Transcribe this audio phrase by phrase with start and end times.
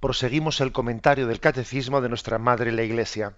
[0.00, 3.34] proseguimos el comentario del Catecismo de nuestra Madre la Iglesia.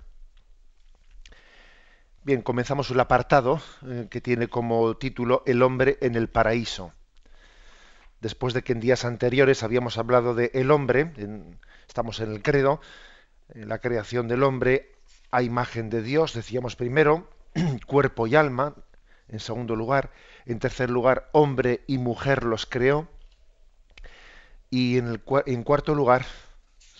[2.22, 6.92] Bien, comenzamos el apartado eh, que tiene como título El hombre en el paraíso.
[8.20, 11.12] Después de que en días anteriores habíamos hablado de el hombre,
[11.88, 12.80] estamos en el credo,
[13.52, 14.92] en la creación del hombre
[15.32, 17.28] a imagen de Dios, decíamos primero,
[17.86, 18.76] cuerpo y alma,
[19.26, 20.12] en segundo lugar,
[20.46, 23.08] en tercer lugar, hombre y mujer los creó,
[24.70, 26.24] y en, en cuarto lugar,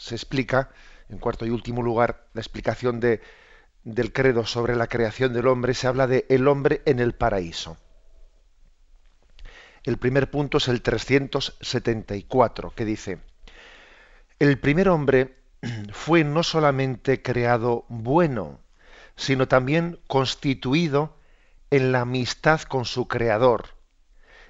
[0.03, 0.71] se explica,
[1.09, 3.21] en cuarto y último lugar, la explicación de,
[3.85, 7.77] del credo sobre la creación del hombre, se habla de el hombre en el paraíso.
[9.85, 13.21] El primer punto es el 374, que dice,
[14.41, 15.37] el primer hombre
[15.93, 18.59] fue no solamente creado bueno,
[19.15, 21.17] sino también constituido
[21.71, 23.67] en la amistad con su creador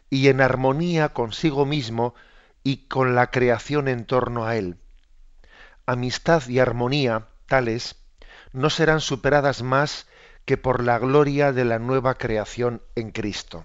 [0.08, 2.14] y en armonía consigo mismo
[2.64, 4.78] y con la creación en torno a él
[5.86, 7.96] amistad y armonía tales
[8.52, 10.06] no serán superadas más
[10.44, 13.64] que por la gloria de la nueva creación en Cristo.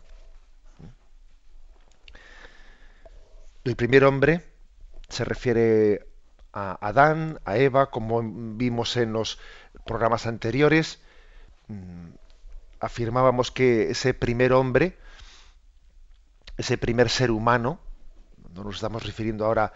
[3.64, 4.46] El primer hombre
[5.10, 6.08] se refiere
[6.54, 9.40] a Adán, a Eva, como vimos en los
[9.86, 11.00] programas anteriores.
[11.68, 12.10] Mm,
[12.80, 14.98] afirmábamos que ese primer hombre,
[16.58, 17.80] ese primer ser humano,
[18.54, 19.74] no nos estamos refiriendo ahora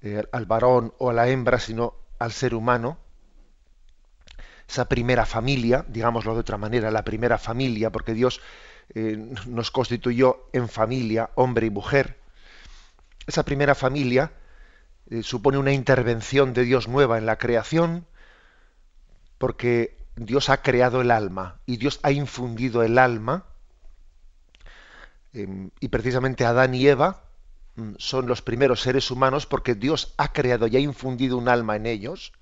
[0.00, 2.98] eh, al varón o a la hembra, sino al ser humano,
[4.68, 8.40] esa primera familia, digámoslo de otra manera, la primera familia, porque Dios
[8.94, 9.16] eh,
[9.46, 12.18] nos constituyó en familia, hombre y mujer.
[13.26, 14.32] Esa primera familia
[15.10, 18.06] eh, supone una intervención de Dios nueva en la creación,
[19.38, 23.44] porque Dios ha creado el alma y Dios ha infundido el alma,
[25.32, 27.27] y precisamente Adán y Eva
[27.98, 31.86] son los primeros seres humanos porque Dios ha creado y ha infundido un alma en
[31.86, 32.32] ellos.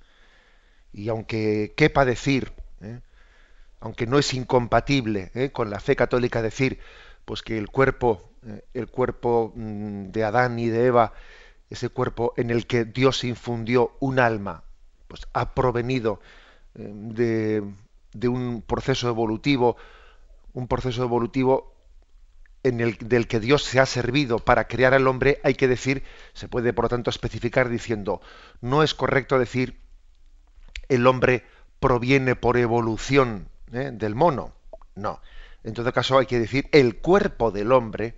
[0.92, 3.00] Y aunque quepa decir, ¿eh?
[3.80, 5.50] aunque no es incompatible ¿eh?
[5.52, 6.78] con la fe católica decir,
[7.24, 8.64] pues que el cuerpo, ¿eh?
[8.74, 11.12] el cuerpo mm, de Adán y de Eva,
[11.68, 14.62] ese cuerpo en el que Dios infundió un alma,
[15.08, 16.20] pues ha provenido
[16.74, 17.62] de,
[18.12, 19.76] de un proceso evolutivo,
[20.52, 21.75] un proceso evolutivo
[22.66, 26.02] en el, del que Dios se ha servido para crear al hombre, hay que decir,
[26.32, 28.20] se puede por lo tanto especificar diciendo,
[28.60, 29.78] no es correcto decir
[30.88, 31.44] el hombre
[31.78, 33.90] proviene por evolución ¿eh?
[33.92, 34.52] del mono.
[34.96, 35.20] No.
[35.62, 38.16] En todo caso hay que decir el cuerpo del hombre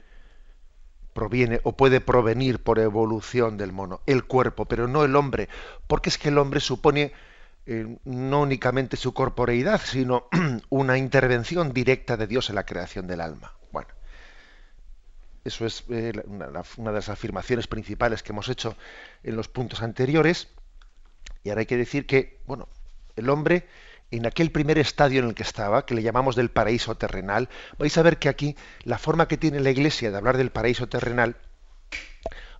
[1.12, 5.48] proviene o puede provenir por evolución del mono, el cuerpo, pero no el hombre,
[5.86, 7.12] porque es que el hombre supone
[7.66, 10.28] eh, no únicamente su corporeidad, sino
[10.70, 13.52] una intervención directa de Dios en la creación del alma.
[15.44, 18.76] Eso es eh, una, de las afirmaciones principales que hemos hecho
[19.22, 20.48] en los puntos anteriores.
[21.44, 22.68] Y ahora hay que decir que, bueno,
[23.16, 23.66] el hombre
[24.10, 27.96] en aquel primer estadio en el que estaba, que le llamamos del paraíso terrenal, vais
[27.98, 31.36] a ver que aquí la forma que tiene la Iglesia de hablar del paraíso terrenal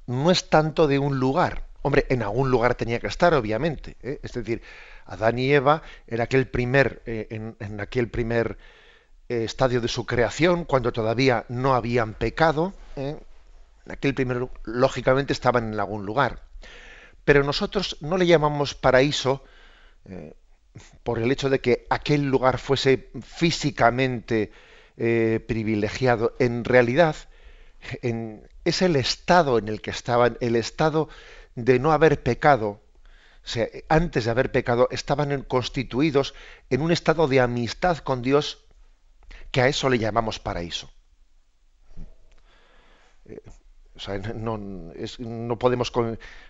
[0.07, 1.65] no es tanto de un lugar.
[1.83, 3.97] Hombre, en algún lugar tenía que estar, obviamente.
[4.03, 4.21] ¿eh?
[4.23, 4.63] Es decir,
[5.07, 8.59] Adán y Eva en aquel primer, eh, en aquel primer
[9.29, 12.73] eh, estadio de su creación, cuando todavía no habían pecado.
[12.97, 13.17] ¿eh?
[13.89, 16.43] Aquel primero, lógicamente, estaban en algún lugar.
[17.25, 19.45] Pero nosotros no le llamamos paraíso
[20.07, 20.35] eh,
[21.03, 24.53] por el hecho de que aquel lugar fuese físicamente
[25.47, 26.35] privilegiado.
[26.41, 27.15] En realidad,
[28.65, 31.09] es el estado en el que estaban, el estado
[31.55, 32.81] de no haber pecado,
[33.45, 36.35] o sea, antes de haber pecado, estaban constituidos
[36.69, 38.68] en un estado de amistad con Dios
[39.51, 40.91] que a eso le llamamos paraíso.
[43.27, 43.41] Eh,
[44.35, 45.93] no, podemos,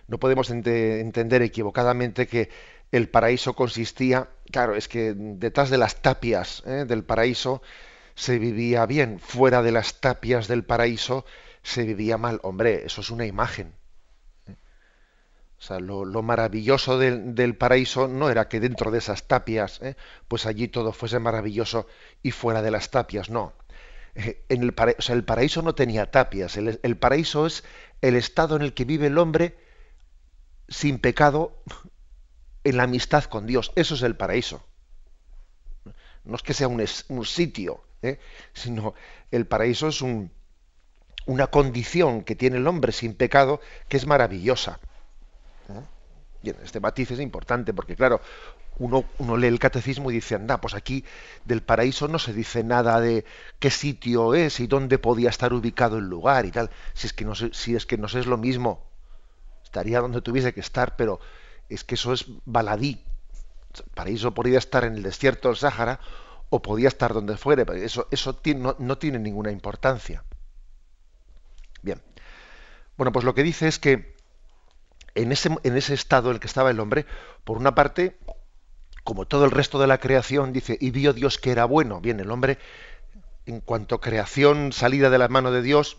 [0.07, 2.49] no podemos entender equivocadamente que
[2.91, 6.85] el paraíso consistía, claro, es que detrás de las tapias ¿eh?
[6.87, 7.61] del paraíso
[8.15, 11.25] se vivía bien, fuera de las tapias del paraíso
[11.63, 12.39] se vivía mal.
[12.43, 13.78] Hombre, eso es una imagen.
[15.59, 19.97] O sea, lo, maravilloso del, paraíso no era que dentro de esas tapias, ¿eh?
[20.29, 21.85] pues allí todo fuese maravilloso
[22.23, 23.53] y fuera de las tapias, no.
[24.15, 27.65] Eh, el, o sea, el paraíso no tenía tapias, el, paraíso es
[28.01, 29.57] el estado en el que vive el hombre
[30.69, 31.61] sin pecado
[32.63, 33.73] en la amistad con Dios.
[33.75, 34.65] Eso es el paraíso.
[36.23, 36.85] No es que sea un,
[37.25, 38.17] sitio, ¿eh?
[38.53, 38.93] sino
[39.29, 40.31] el paraíso es un,
[41.25, 43.59] una condición que tiene el hombre sin pecado
[43.89, 44.79] que es maravillosa.
[46.41, 48.21] Bien, este matiz es importante porque, claro,
[48.77, 51.03] uno, uno, lee el catecismo y dice, anda, pues aquí
[51.43, 53.25] del paraíso no se dice nada de
[53.59, 56.69] qué sitio es y dónde podía estar ubicado el lugar y tal.
[56.93, 58.87] Si es que no, si es, que no es lo mismo,
[59.63, 61.19] estaría donde tuviese que estar, pero
[61.67, 63.03] es que eso es baladí.
[63.75, 65.99] El paraíso podría estar en el desierto del Sáhara
[66.49, 70.23] o podía estar donde fuere, pero eso, eso no, no tiene ninguna importancia.
[71.81, 72.01] Bien.
[72.97, 74.18] Bueno, pues lo que dice es que
[75.21, 77.05] en ese, en ese estado en el que estaba el hombre,
[77.43, 78.17] por una parte,
[79.03, 82.01] como todo el resto de la creación, dice, y vio Dios que era bueno.
[82.01, 82.57] Bien, el hombre,
[83.45, 85.97] en cuanto a creación salida de la mano de Dios,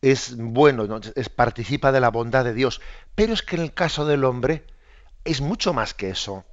[0.00, 2.80] es bueno, es, participa de la bondad de Dios.
[3.14, 4.64] Pero es que en el caso del hombre
[5.24, 6.44] es mucho más que eso.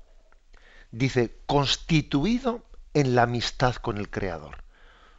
[0.92, 2.64] Dice, constituido
[2.94, 4.64] en la amistad con el Creador.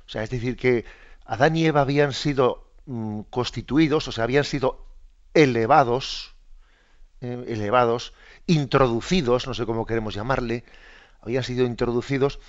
[0.06, 0.84] O sea, es decir, que
[1.24, 4.85] Adán y Eva habían sido mm, constituidos, o sea, habían sido
[5.36, 6.34] elevados,
[7.20, 8.14] eh, elevados,
[8.46, 10.64] introducidos, no sé cómo queremos llamarle,
[11.20, 12.40] habían sido introducidos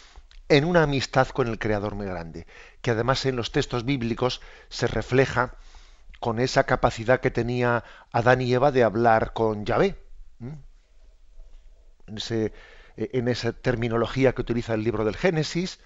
[0.47, 2.47] en una amistad con el Creador muy grande,
[2.81, 5.55] que además en los textos bíblicos se refleja
[6.21, 9.97] con esa capacidad que tenía Adán y Eva de hablar con Yahvé.
[12.07, 12.53] En, ese,
[12.95, 15.81] en, esa terminología que utiliza el libro del Génesis,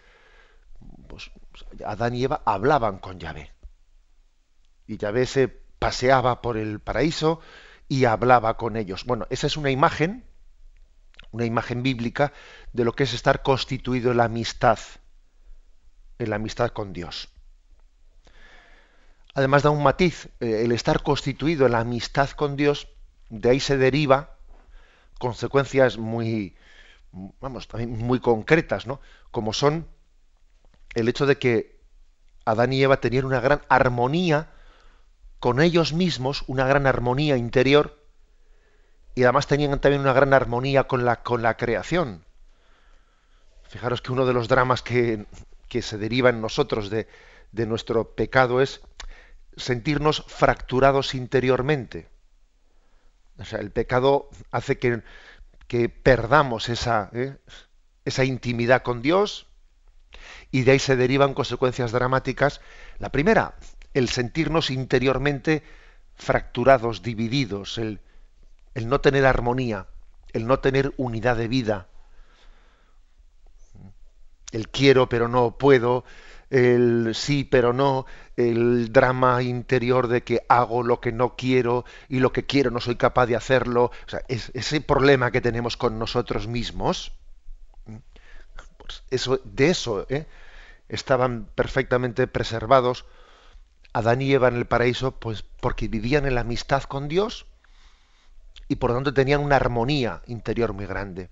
[1.07, 1.31] pues,
[1.83, 3.51] Adán y Eva hablaban con Yahvé.
[4.85, 7.39] Y Yahvé se paseaba por el paraíso
[7.87, 9.03] y hablaba con ellos.
[9.03, 10.23] Bueno, esa es una imagen,
[11.31, 12.33] una imagen bíblica
[12.71, 14.77] de lo que es estar constituido en la amistad,
[16.19, 17.29] en la amistad con Dios.
[19.33, 22.87] Además da un matiz, eh, el estar constituido en la amistad con Dios,
[23.29, 24.37] de ahí se deriva
[25.17, 26.55] consecuencias muy,
[27.39, 29.01] vamos, muy concretas, ¿no?
[29.31, 29.87] Como son
[30.93, 31.81] el hecho de que
[32.45, 34.51] Adán y Eva tenían una gran armonía
[35.41, 37.99] con ellos mismos una gran armonía interior
[39.15, 42.23] y además tenían también una gran armonía con la, con la creación.
[43.67, 45.25] Fijaros que uno de los dramas que,
[45.67, 47.07] que se deriva en nosotros de,
[47.51, 48.81] de, nuestro pecado es
[49.57, 52.07] sentirnos fracturados interiormente.
[53.39, 55.01] O sea, el pecado hace que,
[55.67, 57.35] que perdamos esa, ¿eh?
[58.05, 59.47] esa intimidad con Dios
[60.51, 62.61] y de ahí se derivan consecuencias dramáticas.
[62.99, 63.55] La primera,
[63.93, 65.63] el sentirnos interiormente
[66.15, 67.99] fracturados, divididos, el,
[68.75, 69.87] no tener armonía,
[70.33, 71.87] el no tener unidad de vida,
[74.51, 76.03] el quiero pero no puedo,
[76.49, 78.05] el sí pero no,
[78.35, 82.79] el drama interior de que hago lo que no quiero y lo que quiero no
[82.79, 87.13] soy capaz de hacerlo, o sea, ese problema que tenemos con nosotros mismos,
[88.77, 90.27] pues eso, de eso ¿eh?
[90.87, 93.05] estaban perfectamente preservados
[93.93, 97.45] Adán y Eva en el paraíso, pues porque vivían en la amistad con Dios
[98.67, 101.29] y por lo tanto tenían una armonía interior muy grande.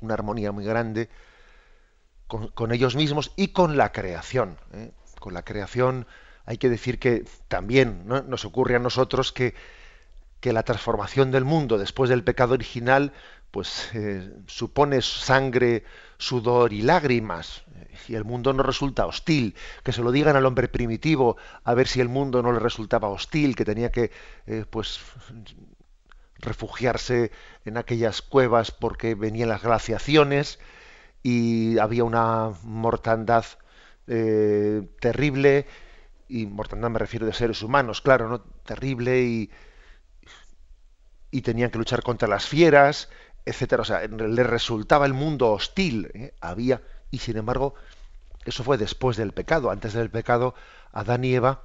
[0.00, 1.08] Una armonía muy grande
[2.26, 4.58] con, ellos mismos y con la creación.
[4.72, 4.92] ¿eh?
[5.20, 6.06] Con la creación
[6.46, 9.54] hay que decir que también nos ocurre a nosotros que,
[10.40, 13.12] que, la transformación del mundo después del pecado original
[13.52, 15.84] pues eh, supone sangre,
[16.16, 17.62] sudor y lágrimas
[18.08, 21.88] y el mundo no resulta hostil, que se lo digan al hombre primitivo a ver
[21.88, 24.10] si el mundo no le resultaba hostil, que tenía que
[24.46, 25.00] eh, pues
[26.38, 27.30] refugiarse
[27.64, 30.58] en aquellas cuevas porque venían las glaciaciones
[31.22, 33.44] y había una mortandad
[34.08, 35.66] eh, terrible
[36.28, 39.50] y mortandad me refiero de seres humanos, claro, no terrible y
[41.32, 43.08] y tenían que luchar contra las fieras,
[43.44, 43.82] etcétera.
[43.82, 46.10] O sea, le resultaba el mundo hostil.
[46.14, 46.34] ¿eh?
[46.40, 46.82] Había
[47.12, 47.74] y sin embargo,
[48.44, 49.70] eso fue después del pecado.
[49.70, 50.54] Antes del pecado,
[50.90, 51.62] Adán y Eva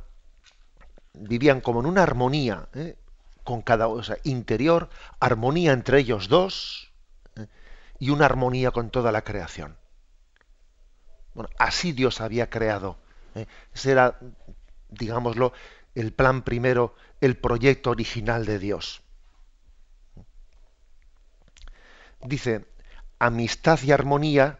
[1.13, 2.97] vivían como en una armonía, ¿eh?
[3.43, 4.89] con cada o sea, interior,
[5.21, 6.91] armonía entre ellos dos
[7.37, 7.47] ¿eh?
[7.97, 9.77] y una armonía con toda la creación.
[11.33, 12.97] Bueno, así Dios había creado.
[13.33, 13.47] ¿eh?
[13.73, 14.19] Ese era,
[14.89, 15.53] digámoslo,
[15.95, 19.01] el plan primero, el proyecto original de Dios.
[22.21, 22.65] Dice,
[23.17, 24.59] amistad y armonía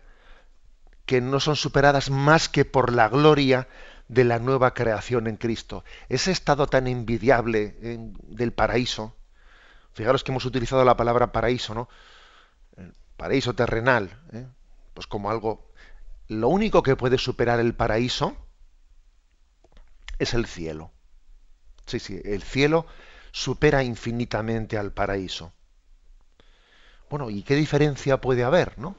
[1.08, 3.68] que no son superadas más que por la gloria
[4.10, 5.84] de la nueva creación en Cristo.
[6.10, 7.76] Ese estado tan envidiable
[8.28, 9.16] del paraíso,
[9.94, 11.90] fijaros que hemos utilizado la palabra paraíso, ¿no?
[13.16, 14.46] paraíso terrenal, ¿eh?
[14.94, 15.72] pues como algo,
[16.28, 18.36] lo único que puede superar el paraíso
[20.20, 20.92] es el cielo.
[21.86, 22.86] Sí, sí, el cielo
[23.32, 25.54] supera infinitamente al paraíso.
[27.10, 28.98] Bueno, ¿y qué diferencia puede haber, ¿no?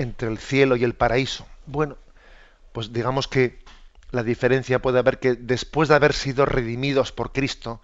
[0.00, 1.46] Entre el cielo y el paraíso?
[1.66, 1.96] Bueno,
[2.72, 3.62] pues digamos que
[4.10, 7.80] la diferencia puede haber que después de haber sido redimidos por Cristo,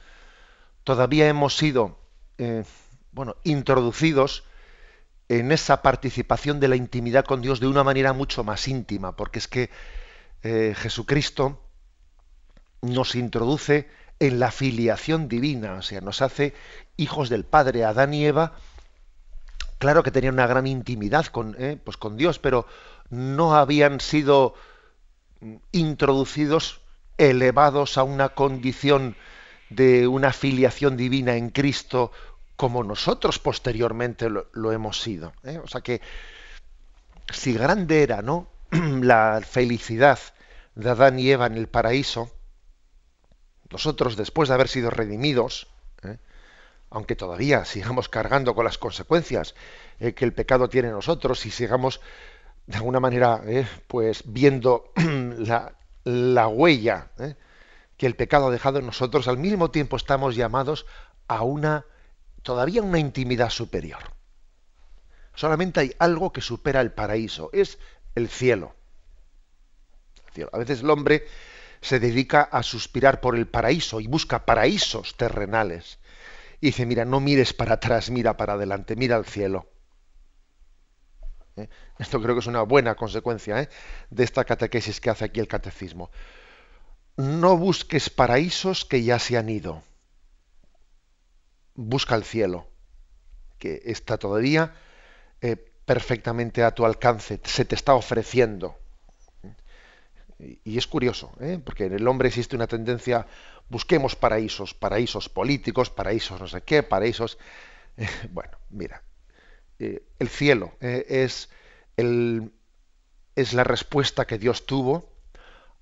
[0.84, 1.98] todavía hemos sido
[2.38, 2.64] eh,
[3.12, 4.44] bueno, introducidos
[5.28, 9.38] en esa participación de la intimidad con Dios de una manera mucho más íntima, porque
[9.38, 9.70] es que
[10.42, 11.60] eh, Jesucristo
[12.82, 13.88] nos introduce
[14.20, 16.54] en la filiación divina, o sea, nos hace
[16.96, 17.84] hijos del Padre.
[17.84, 18.56] Adán y Eva,
[19.78, 22.66] claro que tenían una gran intimidad con, eh, pues con Dios, pero
[23.10, 24.54] no habían sido
[25.72, 26.80] introducidos,
[27.18, 29.16] elevados a una condición
[29.70, 32.12] de una filiación divina en Cristo
[32.56, 35.32] como nosotros posteriormente lo, hemos sido.
[35.44, 35.58] ¿eh?
[35.62, 36.00] O sea que
[37.30, 38.48] si grande era ¿no?
[38.70, 40.18] la felicidad
[40.74, 42.30] de Adán y Eva en el paraíso,
[43.70, 45.68] nosotros después de haber sido redimidos,
[46.02, 46.18] ¿eh?
[46.90, 49.54] Aunque todavía sigamos cargando con las consecuencias
[49.98, 52.00] eh, que el pecado tiene en nosotros y sigamos
[52.66, 53.42] de alguna manera
[53.86, 55.74] pues viendo la,
[56.04, 57.10] la huella
[57.96, 60.86] que el pecado ha dejado en nosotros, al mismo tiempo estamos llamados
[61.28, 61.86] a una
[62.46, 63.98] todavía una intimidad superior.
[65.34, 67.78] Solamente hay algo que supera el paraíso, es
[68.14, 68.74] el cielo.
[70.52, 71.26] A veces el hombre
[71.80, 75.98] se dedica a suspirar por el paraíso y busca paraísos terrenales.
[76.60, 79.70] Y dice, mira, no mires para atrás, mira para adelante, mira al cielo.
[81.56, 81.68] ¿Eh?
[81.98, 83.68] Esto creo que es una buena consecuencia ¿eh?
[84.10, 86.10] de esta catequesis que hace aquí el catecismo.
[87.16, 89.82] No busques paraísos que ya se han ido
[91.76, 92.66] busca el cielo,
[93.58, 94.74] que está todavía
[95.40, 98.76] eh, perfectamente a tu alcance, se te está ofreciendo.
[100.38, 101.60] Y, es curioso, ¿eh?
[101.64, 103.26] porque en el hombre existe una tendencia,
[103.68, 107.38] busquemos paraísos, paraísos políticos, paraísos no sé qué, paraísos...
[108.30, 109.02] bueno, mira,
[109.78, 111.48] eh, el cielo es,
[111.96, 112.52] el,
[113.34, 115.10] es la respuesta que Dios tuvo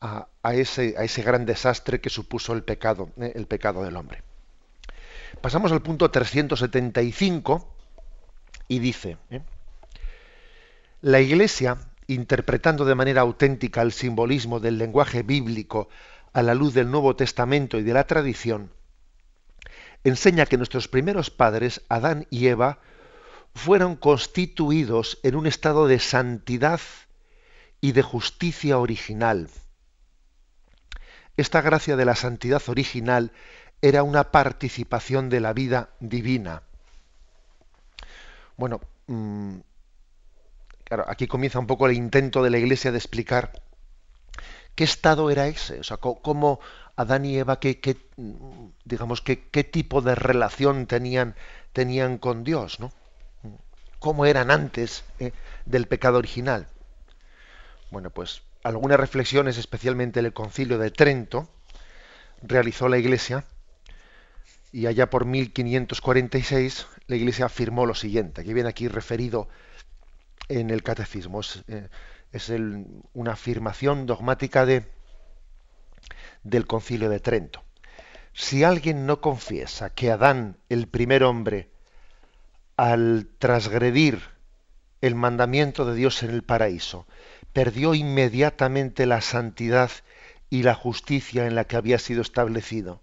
[0.00, 4.22] a, a, ese, a ese gran desastre que supuso el pecado, el pecado del hombre.
[5.40, 7.74] Pasamos al punto 375
[8.68, 9.42] y dice, ¿eh?
[11.00, 15.88] la Iglesia, interpretando de manera auténtica el simbolismo del lenguaje bíblico
[16.34, 18.70] a la luz del Nuevo Testamento y de la tradición,
[20.02, 22.80] enseña que nuestros primeros padres, Adán y Eva,
[23.54, 26.80] fueron constituidos en un estado de santidad
[27.80, 29.48] y de justicia original.
[31.36, 33.32] Esta gracia de la santidad original
[33.80, 36.62] era una participación de la vida divina.
[38.56, 39.56] Bueno, mm,
[40.84, 43.63] claro, aquí comienza un poco el intento de la Iglesia de explicar
[44.74, 46.60] qué estado era ese, o sea, cómo
[46.96, 47.96] Adán y Eva, qué,
[48.84, 51.34] digamos, qué, tipo de relación tenían,
[51.72, 52.92] tenían con Dios, ¿no?
[53.98, 55.32] Cómo eran antes eh,
[55.64, 56.68] del pecado original.
[57.90, 61.48] Bueno, pues algunas reflexiones, especialmente el Concilio de Trento,
[62.42, 63.44] realizó la Iglesia
[64.72, 69.48] y allá por 1546 la Iglesia afirmó lo siguiente, que viene aquí referido
[70.48, 71.40] en el catecismo.
[71.68, 71.88] Eh,
[73.12, 74.84] una afirmación dogmática de,
[76.42, 77.62] del concilio de Trento.
[78.32, 81.70] Si alguien no confiesa que Adán, el primer hombre,
[82.76, 84.20] al transgredir
[85.00, 87.06] el mandamiento de Dios en el paraíso,
[87.52, 89.90] perdió inmediatamente la santidad
[90.50, 93.00] y la justicia en la que había sido establecido,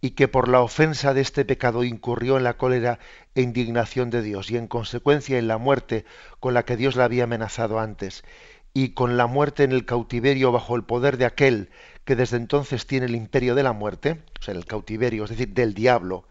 [0.00, 2.98] y que por la ofensa de este pecado incurrió en la cólera
[3.34, 6.04] e indignación de Dios y en consecuencia en la muerte
[6.38, 8.24] con la que Dios la había amenazado antes
[8.72, 11.70] y con la muerte en el cautiverio bajo el poder de aquel
[12.04, 15.52] que desde entonces tiene el imperio de la muerte, o sea, el cautiverio, es decir,
[15.52, 16.24] del diablo,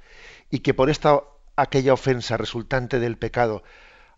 [0.50, 1.22] y que por esta
[1.56, 3.64] aquella ofensa resultante del pecado,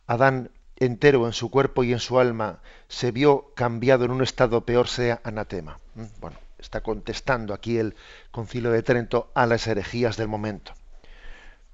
[0.07, 4.65] Adán entero en su cuerpo y en su alma se vio cambiado en un estado
[4.65, 5.79] peor sea anatema.
[5.95, 6.03] ¿Mm?
[6.19, 7.95] Bueno, está contestando aquí el
[8.31, 10.73] concilio de Trento a las herejías del momento.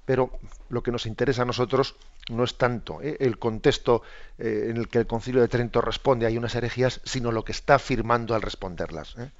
[0.04, 0.30] Pero
[0.70, 1.96] lo que nos interesa a nosotros
[2.30, 3.16] no es tanto ¿eh?
[3.20, 4.02] el contexto
[4.38, 7.52] eh, en el que el concilio de Trento responde hay unas herejías, sino lo que
[7.52, 9.16] está afirmando al responderlas.
[9.18, 9.30] ¿eh?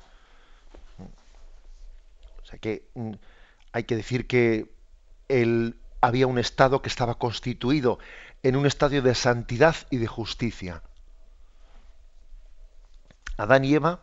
[2.42, 3.12] O sea que mm,
[3.72, 4.70] hay que decir que
[6.00, 7.98] había un estado que estaba constituido
[8.42, 10.82] en un estadio de santidad y de justicia.
[13.36, 14.00] Adán y Eva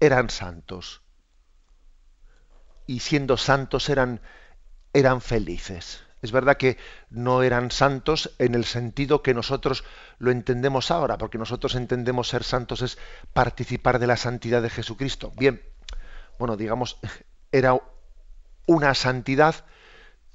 [0.00, 1.02] eran santos.
[2.86, 4.20] Y siendo santos eran,
[4.92, 6.02] eran felices.
[6.22, 6.76] Es verdad que
[7.08, 9.84] no eran santos en el sentido que nosotros
[10.18, 12.98] lo entendemos ahora, porque nosotros entendemos ser santos es
[13.32, 15.32] participar de la santidad de Jesucristo.
[15.36, 15.62] Bien,
[16.38, 16.98] bueno, digamos,
[17.52, 17.80] era
[18.66, 19.64] una santidad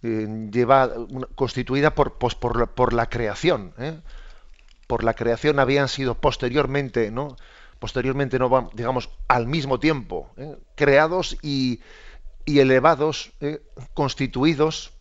[0.01, 0.91] eh, lleva,
[1.35, 3.73] constituida por, pues, por, la creación.
[3.77, 3.99] ¿eh?
[4.87, 7.37] Por la creación habían sido posteriormente, ¿no?
[7.79, 10.57] Posteriormente, no digamos, al mismo tiempo, ¿eh?
[10.75, 11.81] creados y,
[12.45, 13.33] y elevados,
[13.93, 14.93] constituidos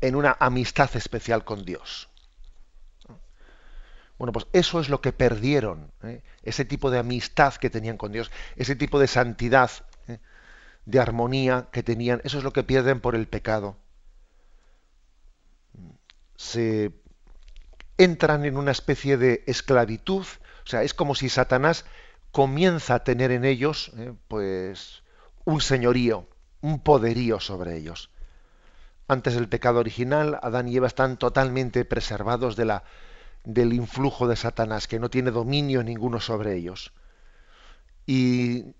[0.00, 2.08] en una amistad especial con Dios.
[4.18, 5.90] Bueno, pues eso es lo que perdieron,
[6.42, 9.70] ese tipo de amistad que tenían con Dios, ese tipo de santidad,
[10.84, 13.76] de armonía que tenían, eso es lo que pierden por el pecado.
[16.36, 16.92] Se
[17.98, 20.26] entran en una especie de esclavitud,
[20.64, 21.84] o sea, es como si Satanás
[22.30, 25.02] comienza a tener en ellos, eh, pues,
[25.44, 26.26] un señorío,
[26.60, 28.10] un poderío sobre ellos.
[29.08, 32.84] Antes del pecado original, Adán y Eva están totalmente preservados de la,
[33.44, 36.92] del influjo de Satanás, que no tiene dominio ninguno sobre ellos.
[38.06, 38.74] Y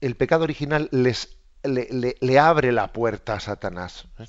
[0.00, 4.26] el pecado original les, le, abre la puerta a Satanás, ¿eh?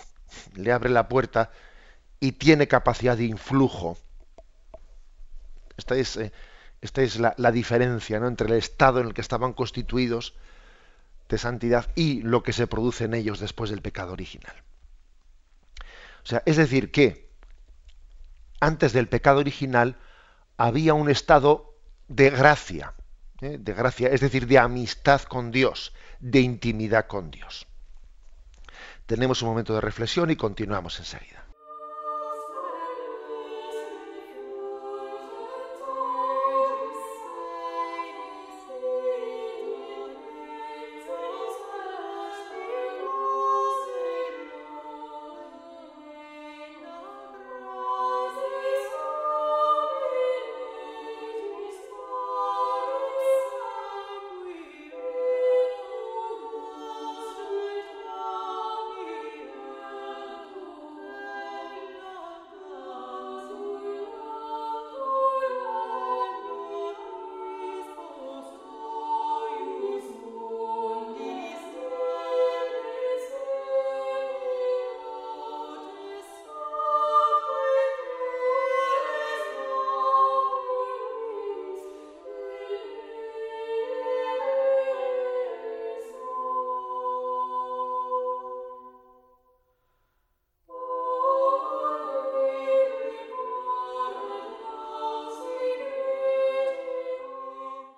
[0.56, 1.52] le abre la puerta
[2.20, 3.98] y tiene capacidad de influjo.
[5.78, 6.32] Esta es, eh,
[6.82, 10.34] esta es la, diferencia entre el estado en el que estaban constituidos
[11.28, 14.56] de santidad y lo que se produce en ellos después del pecado original.
[16.24, 17.30] O sea, es decir, que
[18.60, 19.98] antes del pecado original
[20.58, 21.76] había un estado
[22.08, 22.94] de gracia,
[23.42, 23.58] ¿eh?
[23.60, 27.68] de gracia, es decir, de amistad con Dios, de intimidad con Dios.
[29.06, 31.49] Tenemos un momento de reflexión y continuamos enseguida.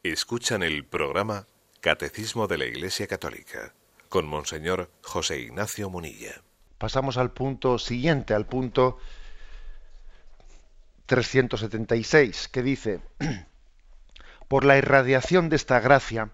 [0.03, 1.45] Escuchan el programa
[1.79, 3.75] Catecismo de la Iglesia Católica
[4.09, 6.41] con Monseñor José Ignacio Munilla.
[6.79, 8.97] Pasamos al punto siguiente, al punto
[11.05, 13.01] 376, que dice,
[14.47, 16.31] por la irradiación de esta gracia,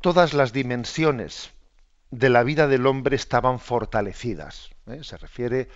[0.00, 1.50] todas las dimensiones
[2.12, 4.70] de la vida del hombre estaban fortalecidas.
[4.86, 5.00] ¿eh?
[5.02, 5.68] Se refiere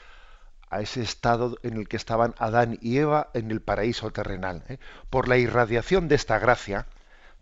[0.73, 4.65] a ese estado en el que estaban Adán y Eva en el paraíso terrenal.
[4.69, 4.79] ¿eh?
[5.11, 6.87] Por la irradiación de esta gracia,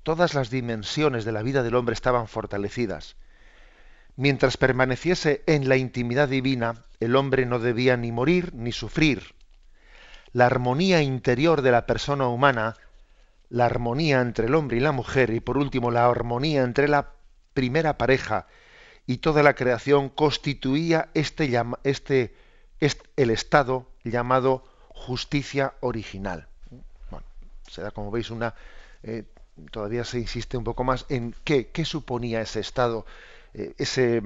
[0.03, 3.16] todas las dimensiones de la vida del hombre estaban fortalecidas.
[4.16, 9.35] Mientras permaneciese en la intimidad divina, el hombre no debía ni morir ni sufrir.
[10.33, 12.75] La armonía interior de la persona humana,
[13.49, 17.12] la armonía entre el hombre y la mujer, y por último la armonía entre la
[17.55, 18.47] primera pareja
[19.07, 21.51] y toda la creación constituía este,
[21.85, 22.35] este,
[22.81, 26.49] este el estado llamado justicia original.
[27.11, 27.27] Bueno,
[27.69, 28.55] se da como veis una
[29.03, 29.25] eh,
[29.71, 33.07] todavía se insiste un poco más en qué, qué suponía ese estado,
[33.55, 34.23] eh, ese,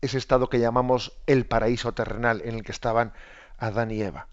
[0.00, 3.12] ese estado que llamamos el paraíso terrenal en el que estaban
[3.58, 4.28] Adán y Eva.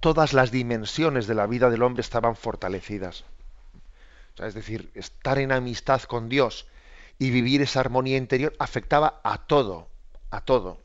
[0.00, 3.24] Todas las dimensiones de la vida del hombre estaban fortalecidas.
[4.38, 6.66] es decir, estar en amistad con Dios
[7.18, 9.88] y vivir esa armonía interior afectaba a todo,
[10.32, 10.78] a todo.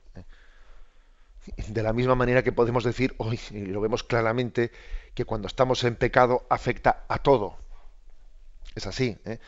[1.70, 4.72] De la misma manera que podemos decir hoy, y lo vemos claramente,
[5.16, 7.58] que cuando estamos en pecado afecta a todo.
[8.76, 9.18] Es así.
[9.26, 9.40] ¿eh?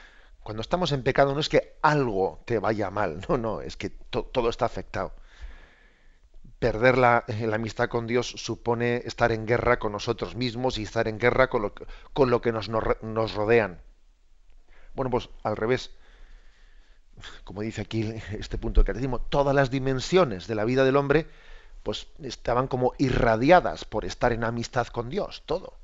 [0.41, 3.89] Cuando estamos en pecado no es que algo te vaya mal, no, no, es que
[3.89, 5.13] todo está afectado.
[6.57, 10.83] Perder la, eh, la, amistad con Dios supone estar en guerra con nosotros mismos y
[10.83, 11.73] estar en guerra con lo,
[12.13, 13.81] con lo que nos, nos rodean.
[14.95, 15.91] Bueno, pues al revés,
[17.43, 21.27] como dice aquí este punto del catecismo, todas las dimensiones de la vida del hombre
[21.83, 25.77] pues estaban como irradiadas por estar en amistad con Dios, todo.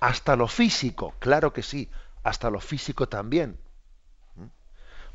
[0.00, 1.90] Hasta lo físico, claro que sí,
[2.22, 3.58] hasta lo físico también.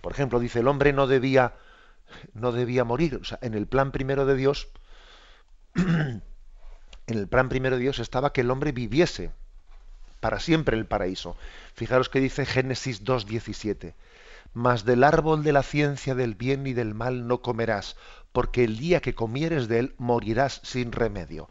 [0.01, 1.53] Por ejemplo, dice el hombre no debía
[2.33, 4.67] no debía morir, en el plan primero de Dios
[5.75, 6.21] en
[7.07, 9.31] el plan primero de Dios estaba que el hombre viviese.
[10.19, 11.35] para siempre el paraíso.
[11.73, 13.93] Fijaros que dice Génesis 2.17.
[14.53, 17.95] Mas del árbol de la ciencia del bien y del mal no comerás,
[18.31, 21.49] porque el día que comieres de él morirás sin remedio.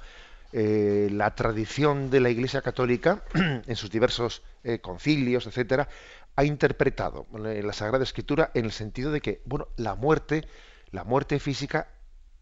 [0.52, 5.88] Eh, la tradición de la Iglesia Católica, en sus diversos eh, concilios, etcétera,
[6.36, 10.46] ha interpretado la Sagrada Escritura en el sentido de que, bueno, la muerte,
[10.90, 11.88] la muerte física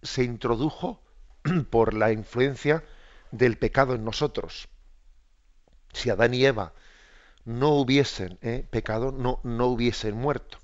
[0.02, 1.02] se introdujo
[1.70, 2.84] por la influencia
[3.30, 4.68] del pecado en nosotros.
[5.92, 6.74] Si Adán y Eva
[7.48, 10.58] no hubiesen eh, pecado, no, no hubiesen muerto.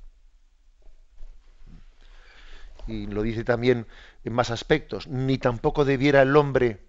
[2.86, 3.86] Y lo dice también
[4.22, 5.06] en más aspectos.
[5.06, 6.82] Ni tampoco debiera el hombre,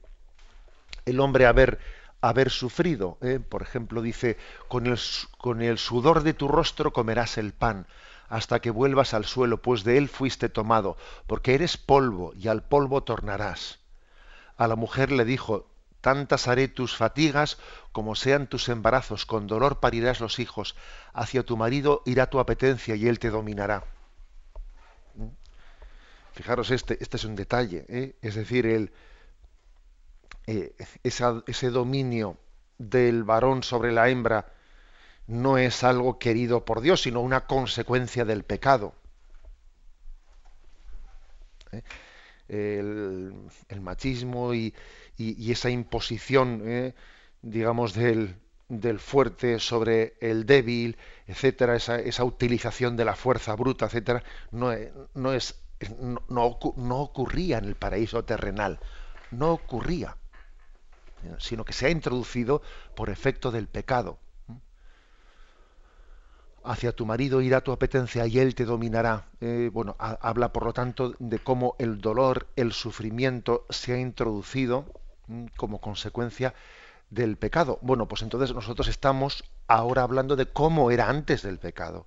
[1.05, 1.79] el hombre haber,
[2.19, 3.17] haber sufrido.
[3.21, 3.39] Eh.
[3.39, 4.99] Por ejemplo, dice, con el,
[5.37, 7.87] con el sudor de tu rostro comerás el pan
[8.27, 12.63] hasta que vuelvas al suelo, pues de él fuiste tomado, porque eres polvo y al
[12.63, 13.79] polvo tornarás.
[14.57, 15.69] A la mujer le dijo,
[16.05, 17.57] tantas haré tus fatigas
[17.91, 20.75] como sean tus embarazos, con dolor parirás los hijos,
[21.13, 23.85] hacia tu marido irá tu apetencia y él te dominará.
[26.33, 28.15] Fijaros, este, este es un detalle, ¿eh?
[28.21, 28.91] es decir,
[30.45, 32.37] eh, ese dominio
[32.77, 34.53] del varón sobre la hembra
[35.25, 38.93] no es algo querido por Dios, sino una consecuencia del pecado.
[41.71, 41.81] ¿Eh?
[42.47, 43.33] El,
[43.81, 44.73] machismo y,
[45.17, 46.93] esa imposición, ¿eh?
[47.41, 48.35] digamos, del,
[48.99, 54.71] fuerte sobre el débil, etcétera, esa, utilización de la fuerza bruta, etcétera, no,
[55.13, 55.61] no es
[55.99, 58.79] no, no, ocurría en el paraíso terrenal,
[59.31, 60.17] no ocurría,
[61.37, 62.61] sino que se ha introducido
[62.95, 64.19] por efecto del pecado
[66.65, 69.25] hacia tu marido irá tu apetencia y él te dominará.
[69.41, 74.85] Eh, bueno, habla por lo tanto de cómo el dolor, el sufrimiento se ha introducido
[75.27, 76.53] mm, como consecuencia
[77.09, 77.79] del pecado.
[77.81, 82.05] Bueno, pues entonces nosotros estamos ahora hablando de cómo era antes del pecado.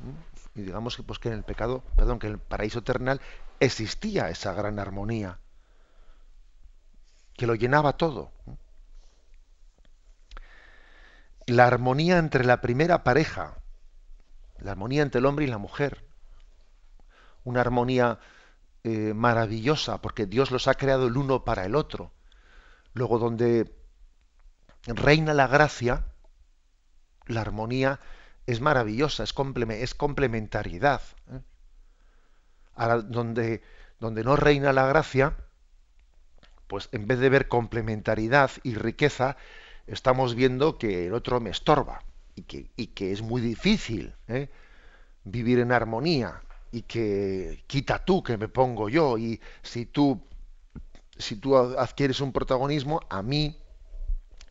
[0.00, 3.20] Mm, y digamos que pues que en el pecado, perdón, que en el paraíso eternal
[3.60, 5.38] existía esa gran armonía
[7.36, 8.32] que lo llenaba todo
[11.48, 13.56] la armonía entre la primera pareja,
[14.58, 16.04] la armonía entre el hombre y la mujer,
[17.42, 18.18] una armonía
[18.84, 22.12] eh, maravillosa porque Dios los ha creado el uno para el otro.
[22.92, 23.74] Luego donde
[24.86, 26.04] reina la gracia,
[27.26, 28.00] la armonía
[28.46, 29.34] es maravillosa, es,
[29.70, 31.00] es complementariedad.
[31.30, 31.40] ¿eh?
[32.74, 33.62] Ahora, donde,
[34.00, 35.36] donde no reina la gracia,
[36.66, 39.36] pues en vez de ver complementariedad y riqueza,
[39.88, 42.02] estamos viendo que el otro me estorba
[42.34, 44.48] y que, que es muy difícil ¿eh?
[45.24, 50.22] vivir en armonía y que quita tú que me pongo yo y si tú
[51.16, 53.56] si tú adquieres un protagonismo a mí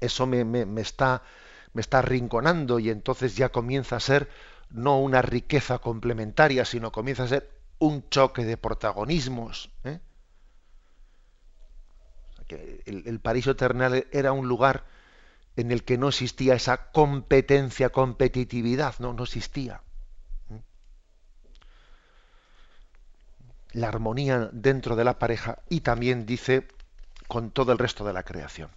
[0.02, 1.24] eso me, me, está
[1.74, 4.30] me está rinconando y entonces ya comienza a ser
[4.70, 10.00] no una riqueza complementaria sino comienza a ser un choque de protagonismos ¿eh?
[12.50, 14.86] el, el paraíso eternal era un lugar
[15.58, 19.82] en el que no existía esa competencia, competitividad, no, no existía.
[23.74, 26.68] La armonía dentro de la pareja y también dice
[27.28, 28.70] con todo el resto de la creación.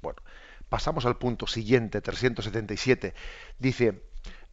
[0.00, 0.22] Bueno,
[0.68, 3.12] pasamos al punto siguiente, 377.
[3.58, 4.04] Dice,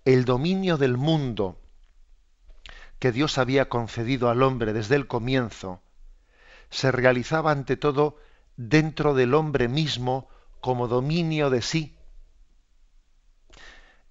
[0.06, 1.62] el dominio del mundo
[2.98, 5.82] que Dios había concedido al hombre desde el comienzo
[6.72, 8.18] se realizaba ante todo
[8.58, 10.28] dentro del hombre mismo
[10.62, 11.98] como dominio de sí.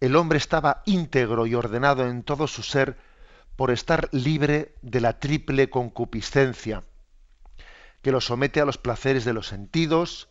[0.00, 2.98] El hombre estaba íntegro y ordenado en todo su ser
[3.56, 6.84] por estar libre de la triple concupiscencia,
[8.02, 10.28] que lo somete a los placeres de los sentidos,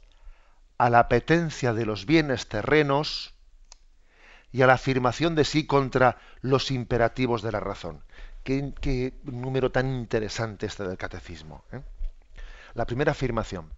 [0.78, 3.36] a la apetencia de los bienes terrenos
[4.52, 8.04] y a la afirmación de sí contra los imperativos de la razón.
[8.44, 11.64] Qué, número tan interesante este del catecismo.
[11.72, 11.82] ¿eh?
[12.74, 13.72] La primera afirmación.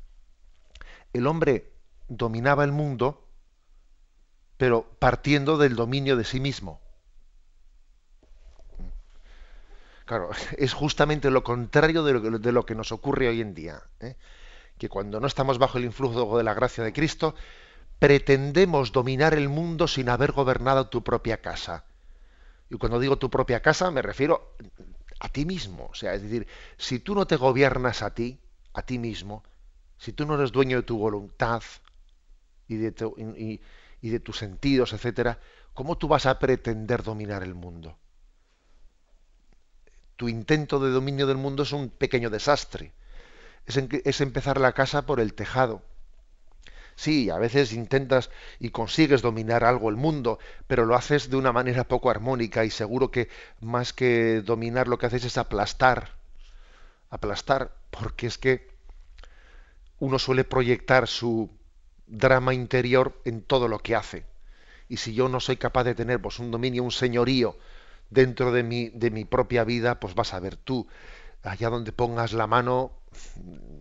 [1.12, 1.71] El hombre
[2.12, 3.26] dominaba el mundo,
[4.58, 6.82] pero partiendo del dominio de sí mismo.
[10.06, 13.82] Claro, es justamente lo contrario de lo, que nos ocurre hoy en día.
[14.02, 14.17] ¿eh?
[14.78, 17.34] Que cuando no estamos bajo el influjo de la gracia de Cristo,
[17.97, 21.86] pretendemos dominar el mundo sin haber gobernado tu propia casa.
[22.69, 24.56] Y cuando digo tu propia casa, me refiero
[25.19, 25.88] a ti mismo.
[25.91, 26.45] O sea, es decir,
[26.78, 28.38] si tú no te gobiernas a ti,
[28.74, 29.43] a ti mismo,
[29.97, 31.62] si tú no eres dueño de tu voluntad,
[32.74, 35.40] y de, tus sentidos, etcétera,
[35.74, 37.98] ¿cómo tú vas a pretender dominar el mundo?
[40.16, 42.94] Tu intento de dominio del mundo es un pequeño desastre.
[43.66, 45.84] Es, es empezar la casa por el tejado.
[46.96, 48.30] Sí, a veces intentas
[48.60, 52.70] y consigues dominar algo el mundo, pero lo haces de una manera poco armónica y
[52.70, 53.30] seguro que
[53.60, 56.12] más que dominar lo que haces es aplastar,
[57.10, 58.70] aplastar, porque es que
[60.00, 61.50] uno suele proyectar su
[62.12, 64.26] drama interior en todo lo que hace.
[64.88, 67.58] Y si yo no soy capaz de tener pues, un dominio, un señorío
[68.10, 70.88] dentro de mi, de mi propia vida, pues vas a ver tú,
[71.43, 72.91] allá donde pongas la mano,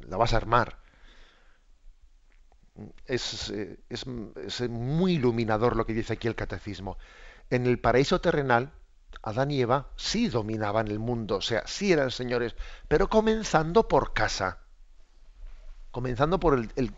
[0.08, 0.78] la vas a armar.
[3.06, 4.06] Es, eh, es,
[4.68, 6.96] muy iluminador lo que dice aquí el catecismo.
[7.50, 8.72] En el paraíso terrenal,
[9.22, 12.54] Adán y Eva sí dominaban el mundo, o sea, sí eran señores,
[12.86, 14.60] pero comenzando por casa,
[15.90, 16.92] comenzando por el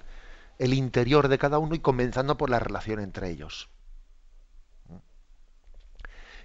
[0.74, 3.68] interior de cada uno y comenzando por la relación entre ellos.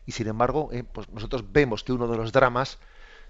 [0.08, 2.80] Y sin embargo, eh, pues nosotros vemos que uno de los dramas,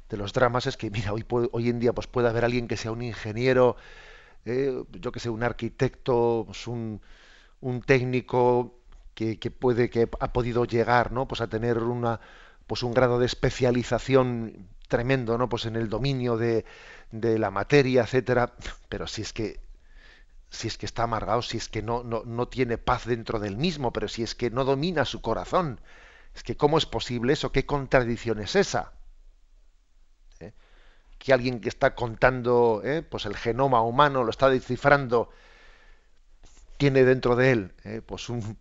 [0.09, 2.77] de los dramas es que, mira, hoy, hoy en día pues puede haber alguien que
[2.77, 3.75] sea un ingeniero,
[4.45, 7.01] eh, yo que sé, un arquitecto, pues un,
[7.61, 8.79] un, técnico
[9.15, 11.27] que, que, puede, que ha podido llegar, ¿no?
[11.27, 12.19] Pues a tener una,
[12.67, 15.49] pues un grado de especialización tremendo, ¿no?
[15.49, 16.63] Pues en el dominio de,
[17.11, 18.53] de la materia, etcétera.
[18.89, 19.59] Pero si es que
[20.49, 23.57] si es que está amargado, si es que no, no, no tiene paz dentro del
[23.57, 25.81] mismo, pero si es que no domina su corazón,
[26.33, 27.51] es que ¿cómo es posible eso?
[27.51, 28.93] ¿Qué contradicción es esa?
[30.39, 30.53] ¿Eh?
[31.17, 33.01] Que alguien que está contando ¿eh?
[33.03, 35.29] pues el genoma humano, lo está descifrando,
[36.77, 38.01] tiene dentro de él ¿eh?
[38.05, 38.57] pues un,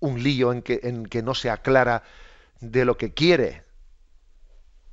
[0.00, 2.02] un lío en que, en que no se aclara
[2.60, 3.64] de lo que quiere.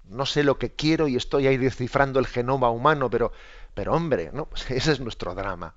[0.06, 3.32] No sé lo que quiero y estoy ahí descifrando el genoma humano, pero,
[3.74, 4.50] pero hombre, ¿no?
[4.70, 5.76] Ese es nuestro drama.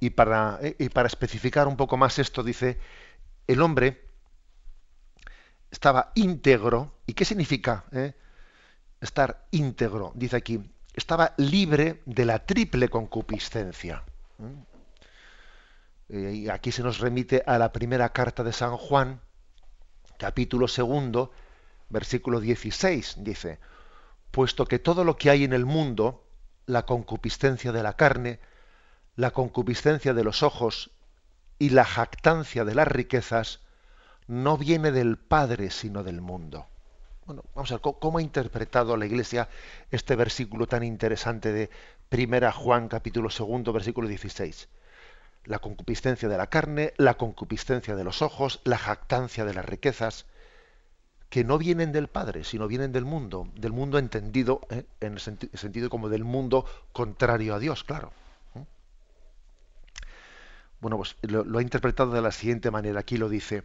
[0.00, 2.78] Y para, y para especificar un poco más esto, dice
[3.46, 4.08] el hombre
[5.70, 6.92] estaba íntegro.
[7.06, 8.14] ¿Y qué significa eh?
[9.00, 10.12] estar íntegro?
[10.14, 10.60] Dice aquí,
[10.94, 14.04] estaba libre de la triple concupiscencia.
[16.08, 19.20] Eh, y aquí se nos remite a la primera carta de San Juan,
[20.18, 21.32] capítulo segundo,
[21.88, 23.16] versículo 16.
[23.18, 23.58] Dice,
[24.30, 26.24] puesto que todo lo que hay en el mundo,
[26.66, 28.40] la concupiscencia de la carne,
[29.18, 30.92] la concupiscencia de los ojos
[31.58, 33.58] y la jactancia de las riquezas
[34.28, 36.66] no viene del Padre, sino del mundo.
[37.26, 39.48] Bueno, vamos a ver cómo ha interpretado la Iglesia
[39.90, 41.68] este versículo tan interesante de
[42.12, 44.68] 1 Juan capítulo segundo versículo 16.
[45.46, 50.26] La concupiscencia de la carne, la concupiscencia de los ojos, la jactancia de las riquezas,
[51.28, 54.84] que no vienen del Padre, sino vienen del mundo, del mundo entendido ¿eh?
[55.00, 58.12] en el sentido como del mundo contrario a Dios, claro.
[60.80, 63.00] Bueno, pues lo, ha interpretado de la siguiente manera.
[63.00, 63.64] Aquí lo dice.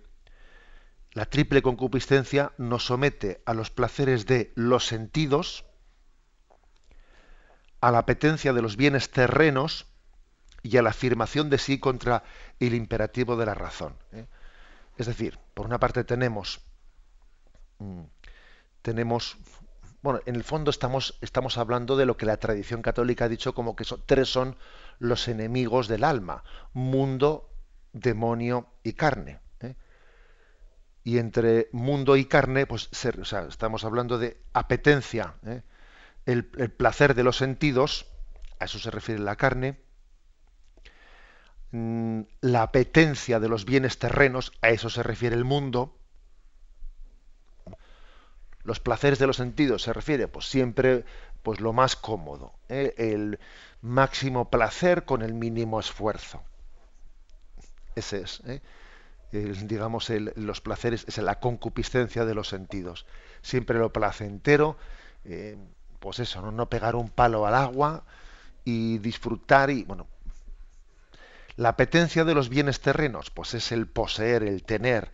[1.11, 5.65] La triple concupiscencia nos somete a los placeres de los sentidos,
[7.81, 9.85] a la apetencia de los bienes terrenos
[10.63, 12.23] y a la afirmación de sí contra
[12.59, 13.95] el imperativo de la razón.
[14.11, 14.25] ¿eh?
[14.97, 16.61] Es decir, por una parte tenemos,
[17.77, 18.03] mm,
[18.81, 19.37] tenemos,
[20.01, 23.53] bueno, en el fondo estamos, estamos hablando de lo que la tradición católica ha dicho
[23.53, 24.55] como que tres son
[25.03, 27.49] los enemigos del alma, mundo,
[27.91, 29.41] demonio y carne.
[29.59, 29.75] ¿eh?
[31.03, 35.61] Y entre mundo y carne, pues estamos hablando de apetencia, ¿eh?
[36.25, 38.07] el, placer de los sentidos,
[38.59, 39.77] a eso se refiere la carne,
[41.71, 45.97] mm, la apetencia de los bienes terrenos, a eso se refiere el mundo,
[48.63, 51.03] los placeres de los sentidos se refiere pues siempre
[51.41, 52.93] pues lo más cómodo, ¿eh?
[52.97, 53.37] el
[53.83, 56.41] máximo placer con el mínimo esfuerzo.
[57.95, 58.61] Ese es, ¿eh?
[59.31, 63.05] digamos, los placeres, es la concupiscencia de los sentidos.
[63.41, 64.77] Siempre lo placentero,
[65.25, 65.57] eh,
[65.99, 66.51] pues eso, ¿no?
[66.51, 68.05] no pegar un palo al agua
[68.63, 70.07] y disfrutar y, bueno,
[71.57, 75.11] la apetencia de los bienes terrenos, pues es el poseer, el tener,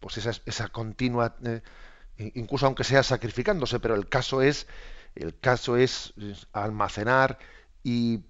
[0.00, 1.36] pues esa, esa continua,
[2.16, 4.66] incluso aunque sea sacrificándose, pero el caso es
[5.16, 6.12] el caso es
[6.52, 7.38] almacenar
[7.86, 8.20] y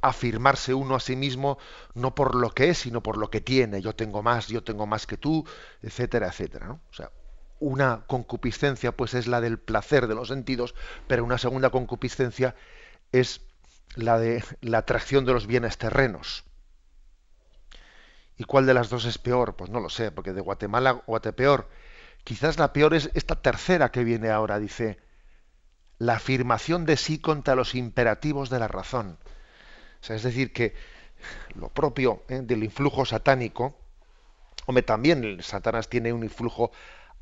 [0.00, 1.58] afirmarse uno a sí mismo
[1.94, 3.82] no por lo que es, sino por lo que tiene.
[3.82, 5.44] Yo tengo más, yo tengo más que tú,
[5.82, 6.70] etcétera, etcétera.
[6.70, 7.10] O sea,
[7.58, 10.76] una concupiscencia pues es la del placer de los sentidos,
[11.08, 12.54] pero una segunda concupiscencia
[13.10, 13.40] es
[13.96, 16.44] la de la atracción de los bienes terrenos.
[18.36, 19.56] ¿Y cuál de las dos es peor?
[19.56, 21.68] Pues no lo sé, porque de Guatemala a Guatepeor.
[22.22, 25.00] Quizás la peor es esta tercera que viene ahora, dice,
[25.98, 29.18] la afirmación de sí contra los imperativos de la razón.
[30.08, 30.74] es decir, que
[31.54, 32.40] lo propio ¿eh?
[32.42, 33.76] del influjo satánico,
[34.66, 36.70] hombre, también Satanás tiene un influjo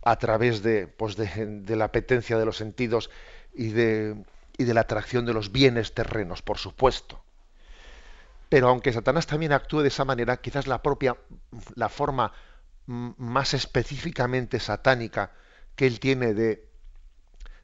[0.04, 3.10] a través de, pues de, la apetencia de los sentidos
[3.54, 4.14] y de,
[4.58, 7.22] y de la atracción de los bienes terrenos, por supuesto.
[8.48, 11.16] Pero aunque Satanás también actúe de esa manera, quizás la propia,
[11.74, 12.32] la forma
[12.86, 15.32] más específicamente satánica
[15.74, 16.68] que él tiene de,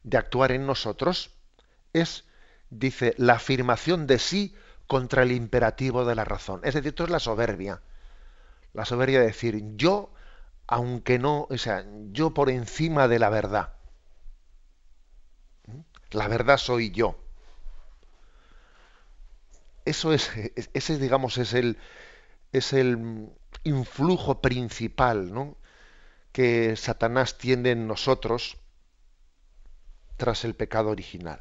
[0.02, 1.30] de actuar en nosotros
[1.92, 2.24] es,
[2.70, 4.54] dice, la afirmación de sí
[4.86, 6.60] contra el imperativo de la razón.
[6.64, 7.82] Es decir, esto es la soberbia.
[8.72, 10.12] La soberbia de decir, yo,
[10.66, 13.74] aunque no, o sea, yo por encima de la verdad.
[16.10, 17.18] La verdad soy yo.
[19.84, 20.30] Eso es,
[20.74, 21.78] ese digamos es el,
[22.52, 23.28] es el
[23.64, 25.56] influjo principal
[26.32, 28.58] que Satanás tiene en nosotros
[30.22, 31.40] tras el pecado original.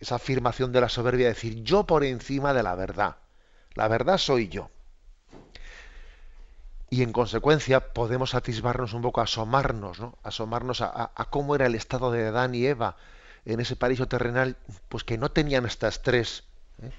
[0.00, 3.16] Esa afirmación de la soberbia, decir yo por encima de la verdad.
[3.74, 4.70] La verdad soy yo.
[6.88, 10.16] Y en consecuencia podemos atisbarnos un poco, asomarnos, ¿no?
[10.22, 12.96] asomarnos a, a cómo era el estado de Adán y Eva
[13.44, 14.56] en ese paraíso terrenal,
[14.88, 16.44] pues que no tenían estas tres,
[16.80, 16.90] ¿eh?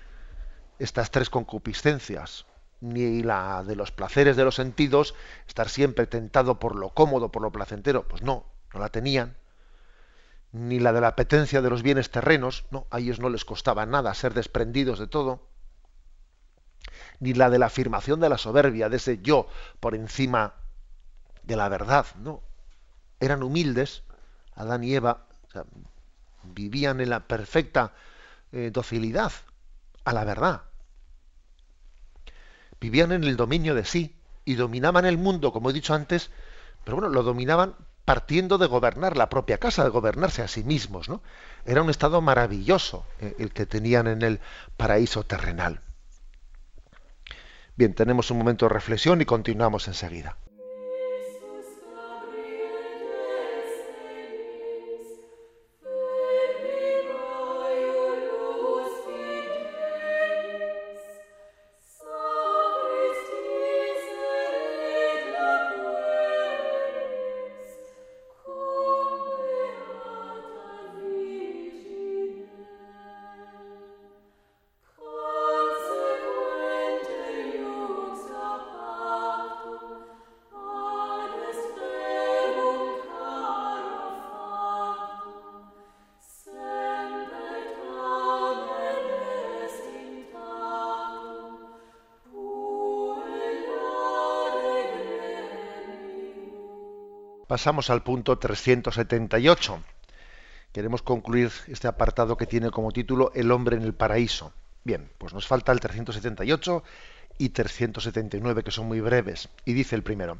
[0.77, 2.45] estas tres concupiscencias,
[2.81, 5.15] ni la de los placeres de los sentidos,
[5.47, 9.35] estar siempre tentado por lo cómodo, por lo placentero, pues no, no la tenían,
[10.57, 13.85] ni la de la apetencia de los bienes terrenos, no, a ellos no les costaba
[13.85, 15.47] nada ser desprendidos de todo,
[17.19, 19.47] ni la de la afirmación de la soberbia, de ese yo
[19.79, 20.53] por encima
[21.43, 22.41] de la verdad, no,
[23.19, 24.03] eran humildes,
[24.55, 25.25] Adán y Eva,
[26.43, 27.93] vivían en la perfecta
[28.51, 29.31] eh, docilidad
[30.03, 30.63] a la verdad.
[32.79, 34.15] Vivían en el dominio de sí
[34.45, 36.29] y dominaban el mundo, como he dicho antes,
[36.83, 37.75] pero bueno, lo dominaban
[38.07, 41.21] partiendo de gobernar la propia casa, de gobernarse a sí mismos, ¿no?
[41.65, 44.39] Era un estado maravilloso eh, el que tenían en el
[44.77, 45.81] paraíso terrenal.
[47.75, 50.37] Bien, tenemos un momento de reflexión y continuamos enseguida.
[97.57, 99.81] Pasamos al punto 378.
[100.71, 104.53] Queremos concluir este apartado que tiene como título El hombre en el paraíso.
[104.83, 106.83] Bien, pues nos falta el 378
[107.39, 109.49] y 379, que son muy breves.
[109.65, 110.37] Y dice el primero,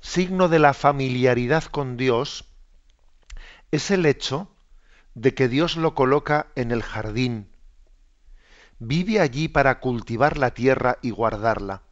[0.00, 2.44] signo de la familiaridad con Dios
[3.70, 4.50] es el hecho
[5.14, 7.50] de que Dios lo coloca en el jardín.
[8.80, 11.82] Vive allí para cultivar la tierra y guardarla.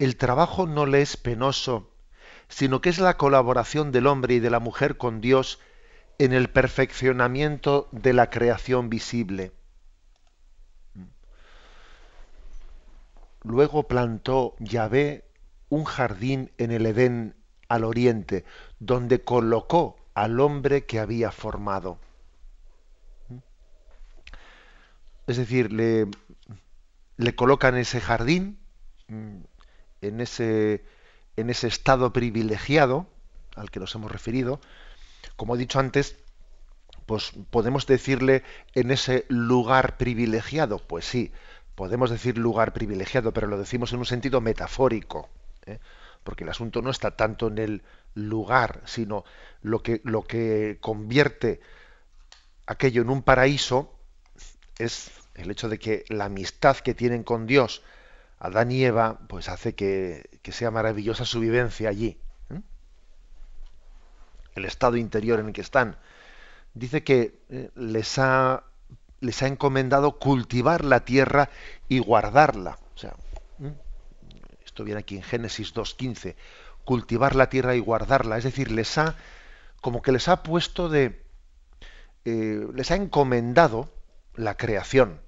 [0.00, 1.89] El trabajo no le es penoso
[2.50, 5.60] sino que es la colaboración del hombre y de la mujer con Dios
[6.18, 9.52] en el perfeccionamiento de la creación visible.
[13.42, 15.24] Luego plantó Yahvé
[15.70, 17.36] un jardín en el Edén
[17.68, 18.44] al oriente,
[18.80, 21.98] donde colocó al hombre que había formado.
[25.28, 26.08] Es decir, le,
[27.16, 28.58] le coloca en ese jardín,
[29.08, 30.84] en ese
[31.40, 33.06] en ese estado privilegiado
[33.56, 34.60] al que nos hemos referido,
[35.36, 36.16] como he dicho antes,
[37.06, 41.32] pues podemos decirle en ese lugar privilegiado, pues sí,
[41.74, 45.28] podemos decir lugar privilegiado, pero lo decimos en un sentido metafórico,
[45.66, 45.78] ¿eh?
[46.22, 47.82] porque el asunto no está tanto en el
[48.14, 49.24] lugar, sino
[49.62, 51.60] lo que, lo que convierte
[52.66, 53.92] aquello en un paraíso
[54.78, 57.82] es el hecho de que la amistad que tienen con Dios,
[58.40, 62.18] Adán y Eva, pues hace que, sea maravillosa su vivencia allí.
[64.54, 65.96] El estado interior en el que están.
[66.74, 68.64] Dice que eh, les, ha,
[69.20, 71.50] les ha encomendado cultivar la tierra
[71.88, 72.78] y guardarla.
[72.94, 73.14] O sea,
[74.64, 76.34] esto viene aquí en Génesis 2.15.
[76.84, 78.38] Cultivar la tierra y guardarla.
[78.38, 79.16] Es decir, les ha,
[79.82, 81.22] como que les ha puesto de,
[82.24, 83.92] eh, les ha encomendado
[84.34, 85.20] la creación.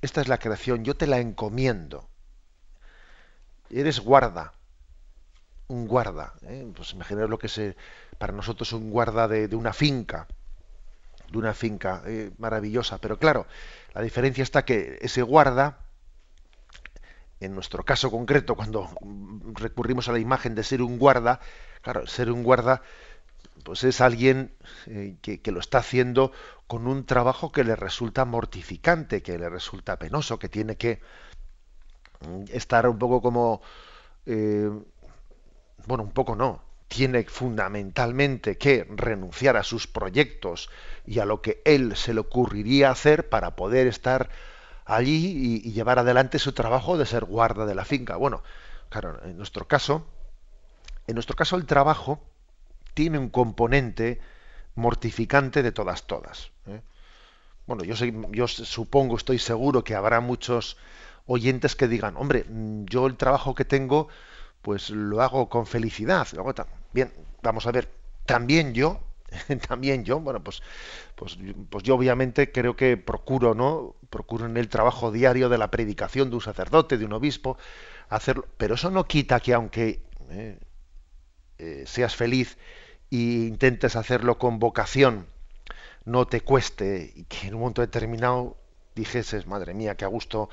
[0.00, 2.08] Esta es la creación, yo te la encomiendo
[3.70, 4.52] eres guarda,
[5.68, 6.34] un guarda.
[6.42, 6.66] ¿eh?
[6.74, 7.60] Pues imaginaos lo que es
[8.18, 10.26] para nosotros un guarda de, una finca,
[11.30, 12.98] de una finca eh, maravillosa.
[12.98, 13.46] Pero claro,
[13.94, 15.78] la diferencia está que ese guarda,
[17.40, 18.88] en nuestro caso concreto, cuando
[19.54, 21.40] recurrimos a la imagen de ser un guarda,
[21.82, 22.82] claro, ser un guarda,
[23.64, 24.52] pues es alguien
[24.86, 26.32] eh, que, lo está haciendo
[26.66, 31.00] con un trabajo que le resulta mortificante, que le resulta penoso, que tiene que
[32.50, 33.60] estar un poco como,
[34.26, 34.70] eh,
[35.86, 40.70] bueno, un poco no, tiene fundamentalmente que renunciar a sus proyectos
[41.06, 44.30] y a lo que él se le ocurriría hacer para poder estar
[44.86, 48.16] allí y, llevar adelante su trabajo de ser guarda de la finca.
[48.16, 48.42] Bueno,
[48.88, 50.06] claro, en nuestro caso,
[51.06, 52.20] en nuestro caso el trabajo
[52.94, 54.20] tiene un componente
[54.74, 56.50] mortificante de todas, todas.
[56.66, 56.80] ¿eh?
[57.66, 57.94] Bueno, yo,
[58.30, 60.78] yo supongo, estoy seguro que habrá muchos
[61.28, 62.44] oyentes que digan, hombre,
[62.86, 64.08] yo el trabajo que tengo,
[64.62, 66.26] pues lo hago con felicidad.
[66.92, 67.12] Bien,
[67.42, 67.88] vamos a ver,
[68.26, 69.00] también yo,
[69.68, 70.62] también yo, bueno, pues,
[71.14, 71.38] pues,
[71.70, 73.94] pues yo obviamente creo que procuro, ¿no?
[74.10, 77.58] Procuro en el trabajo diario de la predicación de un sacerdote, de un obispo,
[78.08, 80.58] hacerlo, pero eso no quita que aunque eh,
[81.58, 82.56] eh, seas feliz
[83.10, 83.16] e
[83.48, 85.26] intentes hacerlo con vocación,
[86.06, 88.56] no te cueste y que en un momento determinado
[88.94, 90.48] dijeses, madre mía, que a gusto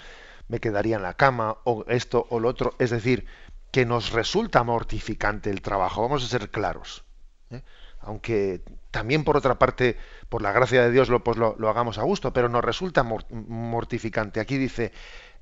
[0.47, 3.25] me quedaría en la cama, o esto o lo otro, es decir,
[3.71, 7.03] que nos resulta mortificante el trabajo, vamos a ser claros.
[7.49, 7.61] ¿eh?
[7.99, 9.97] Aunque también por otra parte,
[10.29, 13.03] por la gracia de Dios, lo, pues lo, lo hagamos a gusto, pero nos resulta
[13.03, 14.39] mortificante.
[14.39, 14.93] Aquí dice,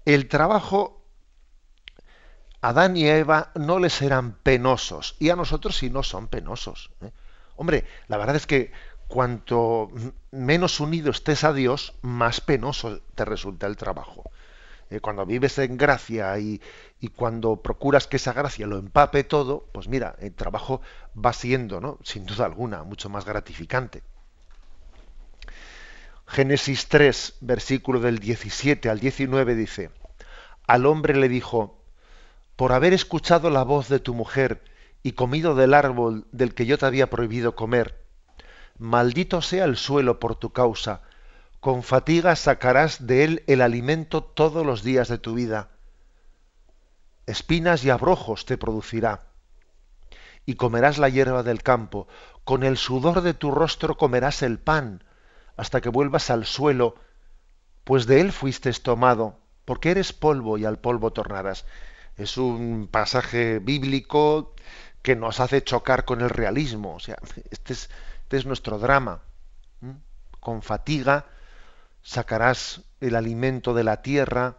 [0.06, 1.04] el trabajo
[2.64, 6.92] Adán y Eva no les eran penosos y a nosotros sí no son penosos.
[7.02, 7.12] ¿eh?
[7.58, 8.72] Hombre, la verdad es que
[9.10, 9.92] cuanto
[10.32, 14.24] menos unido estés a Dios, más penoso te resulta el trabajo.
[14.94, 16.62] Eh, cuando vives en gracia y,
[17.00, 20.82] y, cuando procuras que esa gracia lo empape todo, pues mira, el trabajo
[21.18, 21.98] va siendo, ¿no?
[22.04, 24.04] sin duda alguna, mucho más gratificante.
[26.28, 29.90] Génesis 3, versículo del 17 al 19 dice,
[30.68, 31.82] al hombre le dijo,
[32.56, 34.62] por haber escuchado la voz de tu mujer
[35.02, 38.00] y comido del árbol del que yo te había prohibido comer.
[38.78, 41.02] Maldito sea el suelo por tu causa,
[41.64, 45.70] con fatiga sacarás de él el alimento todos los días de tu vida.
[47.26, 49.28] Espinas y abrojos te producirá.
[50.46, 52.10] Y comerás la hierba del campo,
[52.44, 55.06] con el sudor de tu rostro comerás el pan,
[55.56, 56.96] hasta que vuelvas al suelo,
[57.86, 61.64] pues de él fuiste tomado, porque eres polvo y al polvo tornarás
[62.18, 64.54] es un pasaje bíblico
[65.02, 66.96] que nos hace chocar con el realismo.
[66.96, 67.16] O sea,
[67.52, 67.90] este es,
[68.24, 69.22] este es nuestro drama.
[70.42, 71.26] Con fatiga
[72.04, 74.58] sacarás el alimento de la tierra.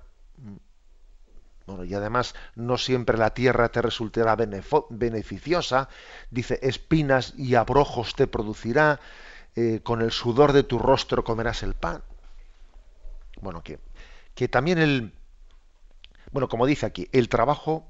[1.66, 5.88] Bueno, y además no siempre la tierra te resultará beneficiosa.
[6.30, 9.00] Dice, espinas y abrojos te producirá,
[9.56, 12.02] eh, con el sudor de tu rostro comerás el pan.
[13.40, 13.78] Bueno, que,
[14.34, 15.12] que también el,
[16.32, 17.86] bueno, como dice aquí, el trabajo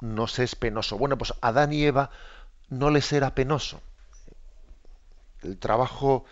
[0.00, 0.98] nos es penoso.
[0.98, 2.10] Bueno, pues Adán y Eva
[2.68, 3.80] no les era penoso.
[5.42, 6.24] El trabajo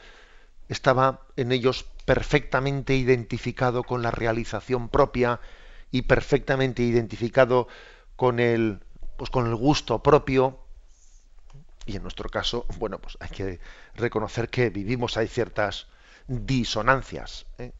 [0.69, 5.41] estaba en ellos perfectamente identificado con la realización propia
[5.91, 7.69] y perfectamente identificado
[8.17, 8.81] con el,
[9.17, 10.59] pues con el gusto propio.
[11.87, 13.61] Y en nuestro caso, bueno, pues hay que
[13.95, 15.87] reconocer que vivimos, hay ciertas
[16.27, 17.47] disonancias.
[17.59, 17.73] ¿eh?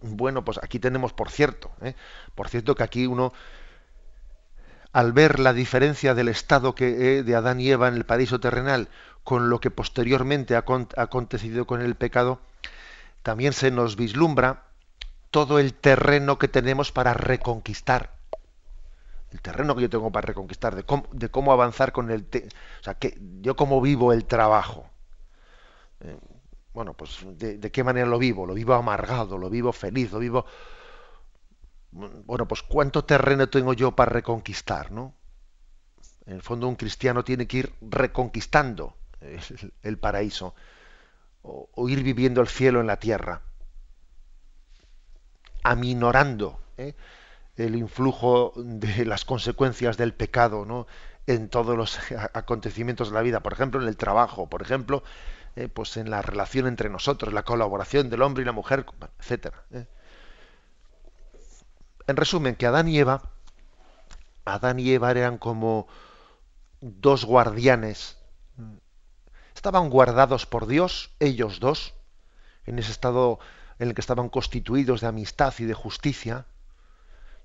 [0.00, 1.94] Bueno, pues aquí tenemos, por cierto, ¿eh?
[2.34, 3.32] por cierto que aquí uno,
[4.92, 8.38] al ver la diferencia del estado que, eh, de Adán y Eva en el paraíso
[8.40, 8.88] terrenal
[9.24, 10.64] con lo que posteriormente ha,
[10.96, 12.40] acontecido con el pecado,
[13.22, 14.64] también se nos vislumbra
[15.30, 18.12] todo el terreno que tenemos para reconquistar.
[19.30, 22.26] El terreno que yo tengo para reconquistar, de cómo, de cómo avanzar con el...
[22.80, 24.86] o sea, que yo cómo vivo el trabajo.
[26.00, 26.18] Eh,
[26.74, 30.44] bueno, pues de, qué manera lo vivo, lo vivo amargado, lo vivo feliz, lo vivo...
[31.92, 35.14] Bueno, pues cuánto terreno tengo yo para reconquistar, ¿no?
[36.24, 38.96] En el fondo un cristiano tiene que ir reconquistando
[39.82, 40.54] el, paraíso
[41.42, 43.42] o, ir viviendo el cielo en la tierra,
[45.62, 46.94] aminorando ¿eh?
[47.56, 50.86] el influjo de las consecuencias del pecado, ¿no?
[51.26, 51.98] En todos los
[52.34, 55.02] acontecimientos de la vida, por ejemplo, en el trabajo, por ejemplo,
[55.54, 58.86] eh, pues en la relación entre nosotros, la colaboración del hombre y la mujer,
[59.18, 59.62] etcétera.
[59.72, 59.86] ¿eh?
[62.06, 63.22] En resumen, que Adán y Eva,
[64.44, 65.86] Adán y Eva eran como
[66.80, 68.18] dos guardianes.
[69.62, 71.94] Estaban guardados por Dios, ellos dos,
[72.66, 73.38] en ese estado
[73.78, 76.46] en el que estaban constituidos de amistad y de justicia,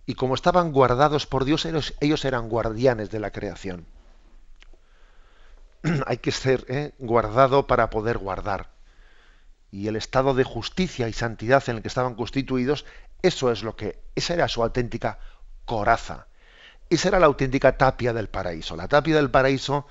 [0.07, 3.85] y como estaban guardados por Dios, ellos eran guardianes de la creación.
[6.07, 6.95] hay que ser ¿eh?
[6.97, 8.71] guardado para poder guardar.
[9.69, 12.85] Y el estado de justicia y santidad en el que estaban constituidos,
[13.21, 15.19] eso es lo que, esa era su auténtica
[15.65, 16.25] coraza.
[16.89, 18.75] Esa era la auténtica tapia del paraíso.
[18.75, 19.85] La tapia del paraíso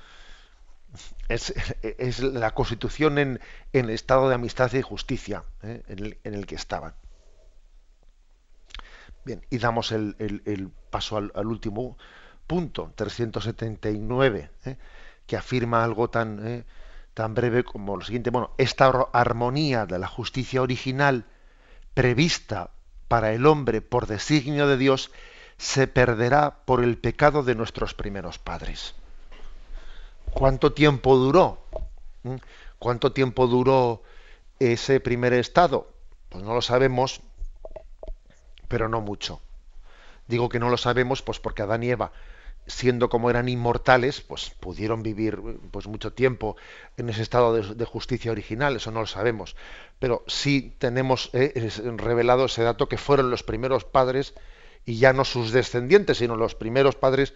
[1.29, 3.39] es, la constitución en,
[3.73, 5.83] el estado de amistad y justicia ¿eh?
[5.87, 6.93] en, el, que estaban.
[9.25, 11.97] Bien, y damos el, paso al, último
[12.45, 14.77] punto, 379, ¿eh?
[15.25, 16.65] que afirma algo tan, ¿eh?
[17.13, 18.29] tan breve como lo siguiente.
[18.29, 21.25] Bueno, esta armonía de la justicia original
[21.93, 22.71] prevista
[23.07, 25.11] para el hombre por designio de Dios
[25.57, 28.95] se perderá por el pecado de nuestros primeros padres.
[30.37, 31.57] ¿Cuánto tiempo duró?
[32.21, 32.35] ¿Mm?
[32.77, 34.03] ¿Cuánto tiempo duró
[34.59, 35.87] ese primer estado?
[36.29, 37.21] Pues no lo sabemos,
[38.67, 39.41] pero no mucho.
[40.27, 42.11] Digo que no lo sabemos pues porque Adán y Eva,
[42.67, 46.55] siendo como eran inmortales, pues pudieron vivir pues mucho tiempo
[46.97, 49.55] en ese estado de, justicia original, eso no lo sabemos.
[49.97, 54.35] Pero sí tenemos eh, revelado ese dato que fueron los primeros padres
[54.85, 57.33] y ya no sus descendientes, sino los primeros padres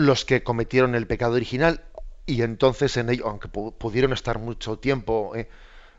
[0.00, 1.84] los que cometieron el pecado original
[2.26, 5.48] y entonces en ello, aunque pudieron estar mucho tiempo eh,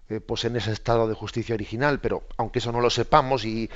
[0.09, 3.69] eh, pues en ese estado de justicia original, pero aunque eso no lo sepamos y,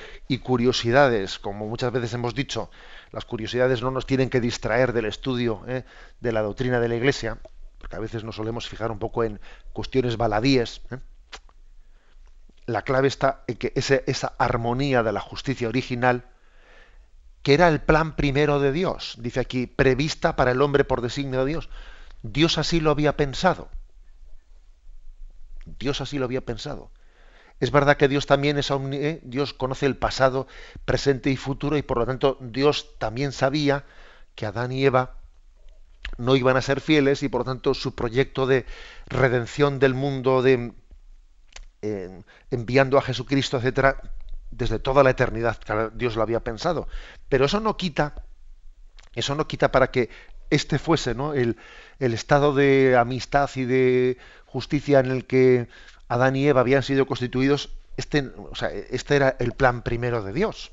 [0.44, 2.72] curiosidades, como muchas veces hemos dicho,
[3.12, 5.84] las curiosidades no nos tienen que distraer del estudio eh,
[6.20, 7.38] de la doctrina de la Iglesia,
[7.78, 9.40] porque a veces nos solemos fijar un poco en
[9.74, 10.82] cuestiones baladíes.
[12.66, 16.26] La clave está en que esa armonía de la justicia original
[17.46, 21.42] que era el plan primero de Dios, dice aquí, prevista para el hombre por designio
[21.42, 21.70] de Dios.
[22.24, 23.70] Dios así lo había pensado.
[25.78, 26.90] Dios así lo había pensado.
[27.60, 29.22] Es verdad que Dios también es omni ¿eh?
[29.22, 30.48] Dios conoce el pasado,
[30.86, 33.86] presente y futuro y por lo tanto Dios también sabía
[34.34, 35.18] que Adán y Eva
[36.18, 38.66] no iban a ser fieles y por lo tanto su proyecto de
[39.06, 40.74] redención del mundo de
[41.84, 44.02] eh, enviando a Jesucristo, etcétera,
[44.58, 45.58] desde toda la eternidad
[45.94, 46.88] Dios lo había pensado.
[47.30, 48.24] Pero eso no quita,
[49.14, 50.10] eso no quita para que
[50.50, 51.34] este fuese ¿no?
[51.34, 51.58] el,
[52.00, 55.68] estado de amistad y de justicia en el que
[56.08, 60.34] Adán y Eva habían sido constituidos, este, o sea, este era el plan primero de
[60.34, 60.72] Dios.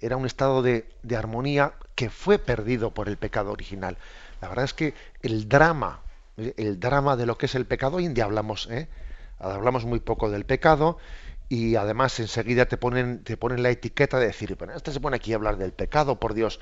[0.00, 3.98] Era un estado de, de, armonía que fue perdido por el pecado original.
[4.40, 6.02] La verdad es que el drama,
[6.36, 8.88] el drama de lo que es el pecado, hoy en día hablamos, ¿eh?
[9.38, 10.98] Hablamos muy poco del pecado
[11.48, 15.16] y además enseguida te ponen, te ponen la etiqueta de decir, bueno, este se pone
[15.16, 16.60] aquí a hablar del pecado, por Dios,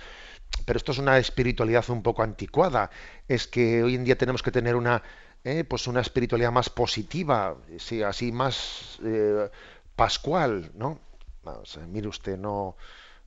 [0.65, 2.91] pero esto es una espiritualidad un poco anticuada,
[3.27, 5.03] es que hoy en día tenemos que tener una,
[5.45, 9.51] eh, pues una espiritualidad más positiva, sí, así más eh,
[9.97, 11.01] pascual, ¿no?
[11.89, 12.77] mire usted, no,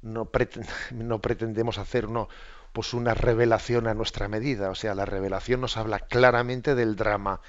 [0.02, 0.30] no,
[0.92, 2.30] no pretendemos hacer uno,
[2.74, 7.42] pues una revelación a nuestra medida, o sea, la revelación nos habla claramente del drama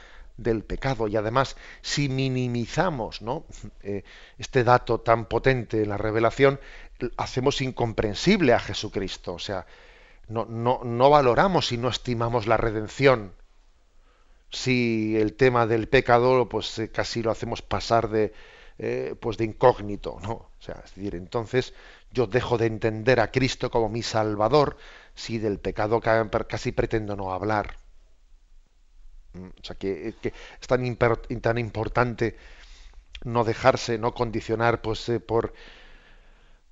[0.43, 1.09] del pecado.
[1.09, 3.45] Y además, si minimizamos ¿no?
[3.83, 4.05] Eh,
[4.39, 6.61] este dato tan potente en la revelación,
[7.17, 9.35] hacemos incomprensible a Jesucristo.
[9.35, 9.67] O sea,
[10.29, 13.33] no, no, no valoramos y no estimamos la redención.
[14.51, 18.33] Si el tema del pecado, pues eh, casi lo hacemos pasar de,
[18.79, 20.33] eh, pues de incógnito, ¿no?
[20.33, 21.75] O sea, es decir, entonces
[22.13, 24.77] yo dejo de entender a Cristo como mi Salvador
[25.15, 27.77] si del pecado casi pretendo no hablar.
[29.35, 32.37] Mm, o sea, que, es tan, tan, importante
[33.25, 35.53] no dejarse, no condicionar pues, eh, por,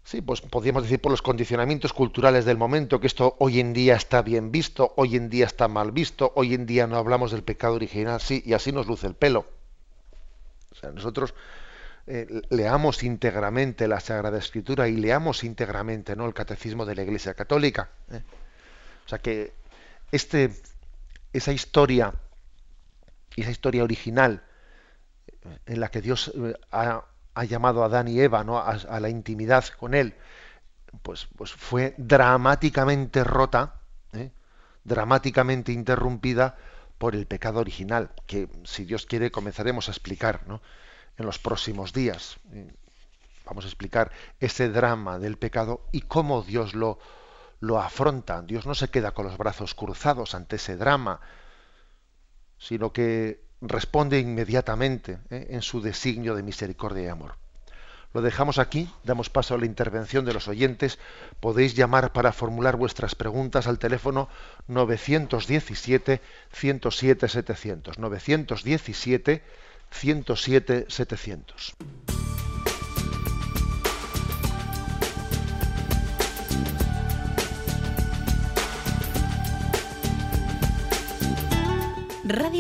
[0.04, 3.94] sí, pues podríamos decir por los condicionamientos culturales del momento, que esto hoy en día
[3.94, 7.44] está bien visto, hoy en día está mal visto, hoy en día no hablamos del
[7.44, 9.46] pecado original, sí, y así nos luce el pelo.
[10.72, 11.34] O sea, nosotros
[12.06, 16.26] eh, leamos íntegramente la Sagrada Escritura y leamos íntegramente ¿no?
[16.26, 17.90] el catecismo de la Iglesia Católica.
[18.10, 18.22] ¿eh?
[19.04, 19.52] O sea que
[20.10, 20.50] este,
[21.32, 22.14] esa historia
[23.42, 24.42] esa historia original
[25.26, 27.04] eh, en la que Dios eh, ha,
[27.44, 28.58] llamado a Adán y Eva ¿no?
[28.58, 30.14] a, la intimidad con él,
[31.02, 33.74] pues, pues fue dramáticamente rota,
[34.12, 34.32] ¿eh?
[34.82, 36.56] dramáticamente interrumpida
[36.98, 40.40] por el pecado original, que si Dios quiere comenzaremos a explicar
[41.16, 42.38] en los próximos días.
[43.44, 44.10] Vamos a explicar
[44.40, 46.98] ese drama del pecado y cómo Dios lo,
[47.60, 48.42] lo afronta.
[48.42, 51.20] Dios no se queda con los brazos cruzados ante ese drama,
[52.58, 55.48] sino que responde inmediatamente ¿eh?
[55.50, 57.36] en su designio de misericordia y amor.
[58.14, 60.98] Lo dejamos aquí, damos paso a la intervención de los oyentes.
[61.40, 64.30] Podéis llamar para formular vuestras preguntas al teléfono
[64.66, 67.28] 917 107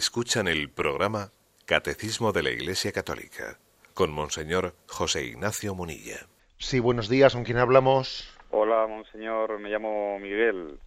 [0.00, 1.28] Escuchan el programa
[1.66, 3.58] Catecismo de la Iglesia Católica
[3.92, 6.20] con Monseñor José Ignacio Munilla.
[6.56, 8.34] Sí, buenos días, ¿con quién hablamos?
[8.50, 10.78] Hola, Monseñor, me llamo Miguel.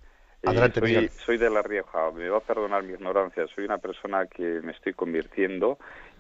[0.42, 1.10] Eh, Adelante, soy, Miguel.
[1.12, 4.72] Soy de La Rioja, me va a perdonar mi ignorancia, soy una persona que me
[4.72, 5.78] estoy convirtiendo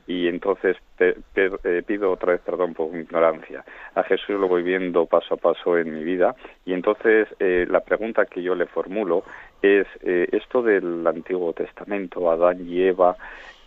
[0.08, 3.64] y entonces eh, pido otra vez perdón por mi ignorancia.
[3.96, 6.36] A Jesús lo voy viendo paso a paso en mi vida
[6.66, 9.24] y entonces eh, la pregunta que yo le formulo
[9.62, 13.16] es esto del Antiguo Testamento, Adán y Eva,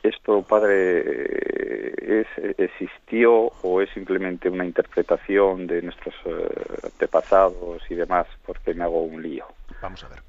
[0.07, 6.49] ¿Esto, padre, eh, es, existió o es simplemente una interpretación de nuestros eh,
[6.84, 8.28] antepasados y demás?
[8.45, 9.47] Porque me hago un lío.
[9.82, 10.20] Vamos a ver.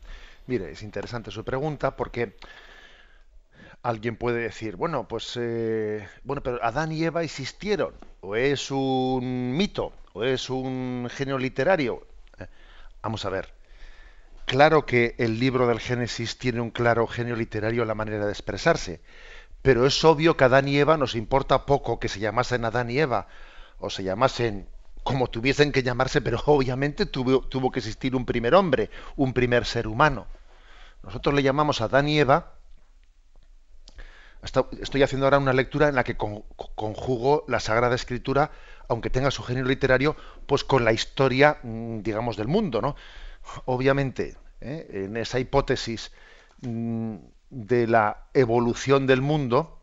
[0.48, 2.34] Mire, es interesante su pregunta porque
[3.90, 9.56] alguien puede decir, bueno, pues, eh, bueno, pero Adán y Eva existieron, o es un
[9.56, 12.06] mito, o es un genio literario.
[13.02, 13.54] vamos a ver.
[14.46, 18.32] Claro que el libro del Génesis tiene un claro genio literario en la manera de
[18.32, 19.02] expresarse
[19.68, 23.00] pero es obvio que Adán y Eva nos importa poco que se llamasen Adán y
[23.00, 23.28] Eva,
[23.80, 24.70] o se llamasen
[25.04, 29.66] como tuviesen que llamarse, pero obviamente tuvo, tuvo que existir un primer hombre, un primer
[29.66, 30.28] ser humano.
[31.04, 32.54] Nosotros le llamamos Adán y Eva,
[34.42, 38.52] estoy haciendo ahora una lectura en la que conjugo la Sagrada Escritura,
[38.88, 40.16] aunque tenga su género literario,
[40.46, 42.96] pues con la historia, mm, digamos, del mundo, ¿no?
[43.66, 44.88] Obviamente, ¿eh?
[45.06, 46.12] en esa hipótesis
[46.62, 47.16] mm,
[47.50, 49.80] de la evolución del mundo,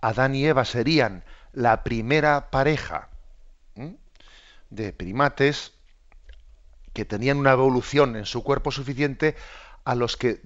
[0.00, 3.08] Adán y Eva serían la primera pareja
[4.70, 5.72] de primates
[6.92, 9.36] que tenían una evolución en su cuerpo suficiente
[9.84, 10.40] a los que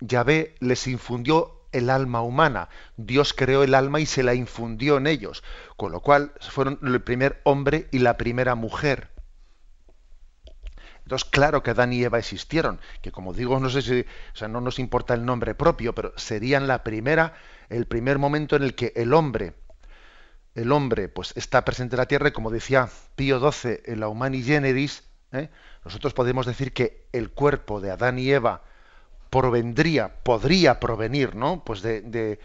[0.00, 2.68] Yahvé les infundió el alma humana.
[2.96, 5.44] Dios creó el alma y se la infundió en ellos,
[5.76, 9.10] con lo cual fueron el primer hombre y la primera mujer.
[11.02, 14.48] Entonces, claro que Adán y Eva existieron, que como digo, no sé si, o sea,
[14.48, 17.34] no nos importa el nombre propio, pero serían la primera,
[17.68, 19.52] el primer momento en el que el hombre,
[20.54, 24.08] el hombre, pues está presente en la tierra, y como decía Pío XII en la
[24.08, 25.50] Humani Generis, ¿eh?
[25.84, 28.62] nosotros podemos decir que el cuerpo de Adán y Eva
[29.34, 31.64] provendría, podría provenir, ¿no?
[31.64, 32.38] Pues de, de,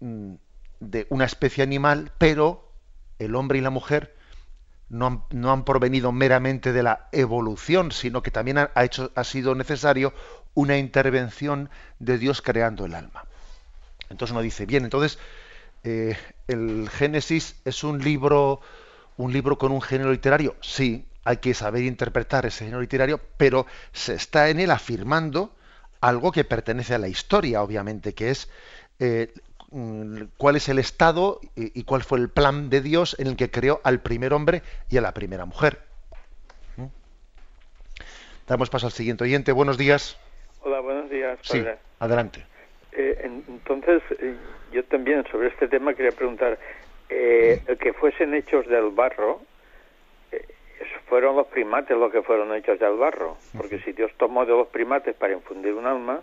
[0.00, 0.34] mm,
[0.80, 2.72] de una especie animal, pero
[3.18, 4.16] el hombre y la mujer
[4.88, 10.14] no han, provenido meramente de la evolución, sino que también ha, hecho, ha sido necesario
[10.54, 11.68] una intervención
[11.98, 13.24] de Dios creando el alma.
[14.08, 15.18] Entonces uno dice, bien, entonces
[15.82, 16.16] eh,
[16.48, 18.60] el Génesis es un libro,
[19.16, 20.56] un libro con un género literario.
[20.62, 25.54] Sí, hay que saber interpretar ese género literario, pero se está en él afirmando
[26.08, 28.48] algo que pertenece a la historia, obviamente, que es
[28.98, 29.32] eh,
[29.74, 33.50] Mm, cuál es el estado y, cuál fue el plan de Dios en el que
[33.50, 35.78] creó al primer hombre y a la primera mujer.
[36.76, 36.86] ¿Mm?
[38.46, 39.50] Damos paso al siguiente oyente.
[39.50, 40.16] Buenos días.
[40.62, 41.40] Hola, buenos días.
[41.42, 41.64] Sí,
[41.98, 42.46] adelante.
[42.92, 44.36] Eh, entonces, eh,
[44.70, 46.56] yo también sobre este tema quería preguntar,
[47.08, 49.42] eh, que fuesen hechos del barro,
[51.08, 54.68] fueron los primates los que fueron hechos del barro, porque si Dios tomó de los
[54.68, 56.22] primates para infundir un alma,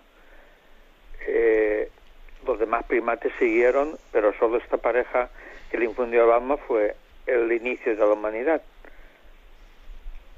[2.45, 5.29] los demás primates siguieron, pero solo esta pareja
[5.69, 6.95] que le infundió el alma fue
[7.27, 8.61] el inicio de la humanidad.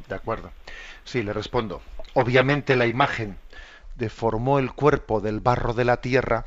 [0.07, 0.51] De acuerdo.
[1.03, 1.81] Sí, le respondo.
[2.13, 3.37] Obviamente la imagen
[3.95, 6.45] de formó el cuerpo del barro de la tierra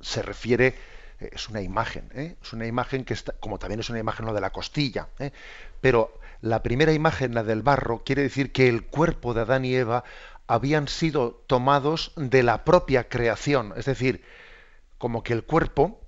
[0.00, 0.74] se refiere
[1.20, 2.36] eh, es una imagen, ¿eh?
[2.42, 5.32] es una imagen que está, como también es una imagen lo de la costilla, ¿eh?
[5.80, 9.74] pero la primera imagen, la del barro, quiere decir que el cuerpo de Adán y
[9.74, 10.04] Eva
[10.46, 14.24] habían sido tomados de la propia creación, es decir,
[14.96, 16.00] como que el cuerpo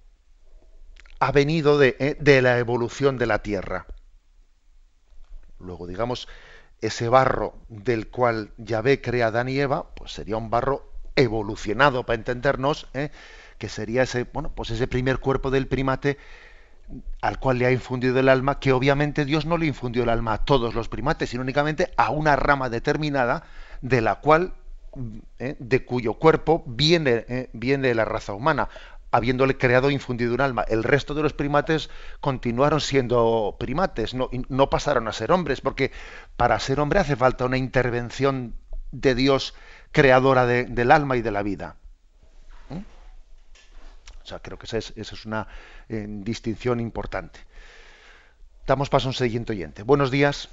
[1.20, 3.86] ha venido eh, de, la evolución de la tierra.
[5.58, 6.26] Luego, digamos,
[6.80, 12.16] ese barro del cual Yahvé crea Adán y Eva, pues sería un barro evolucionado, para
[12.16, 13.10] entendernos, ¿eh?
[13.58, 16.16] que sería ese, bueno, pues ese primer cuerpo del primate
[17.20, 20.34] al cual le ha infundido el alma, que obviamente Dios no le infundió el alma
[20.34, 23.44] a todos los primates, sino únicamente a una rama determinada
[23.82, 24.54] de la cual,
[25.38, 28.68] eh, de cuyo cuerpo viene, eh, viene la raza humana,
[29.10, 30.62] habiéndole creado e infundido un alma.
[30.62, 35.92] El resto de los primates continuaron siendo primates, no, no pasaron a ser hombres, porque
[36.36, 38.54] para ser hombre hace falta una intervención
[38.92, 39.54] de Dios
[39.92, 41.76] creadora del alma y de la vida.
[44.22, 45.46] O sea, creo que esa es, una
[45.88, 47.40] eh, distinción importante.
[48.66, 49.82] Damos paso a un siguiente oyente.
[49.82, 50.48] Buenos días.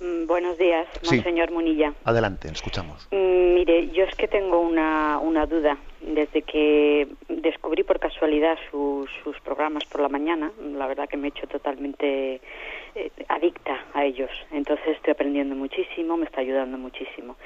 [0.00, 1.92] Mm, buenos días, Monseñor Munilla.
[2.04, 3.06] Adelante, escuchamos.
[3.10, 5.76] Mm, mire, yo es que tengo una, una duda.
[6.00, 11.28] Desde que descubrí por casualidad sus, sus programas por la mañana, la verdad que me
[11.28, 12.40] he hecho totalmente
[12.94, 14.30] eh, adicta a ellos.
[14.50, 17.36] Entonces estoy aprendiendo muchísimo, me está ayudando muchísimo.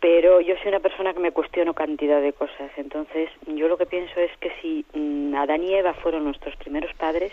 [0.00, 2.70] Pero yo soy una persona que me cuestiono cantidad de cosas.
[2.76, 6.92] Entonces yo lo que pienso es que si mm, Adán y Eva fueron nuestros primeros
[6.94, 7.32] padres,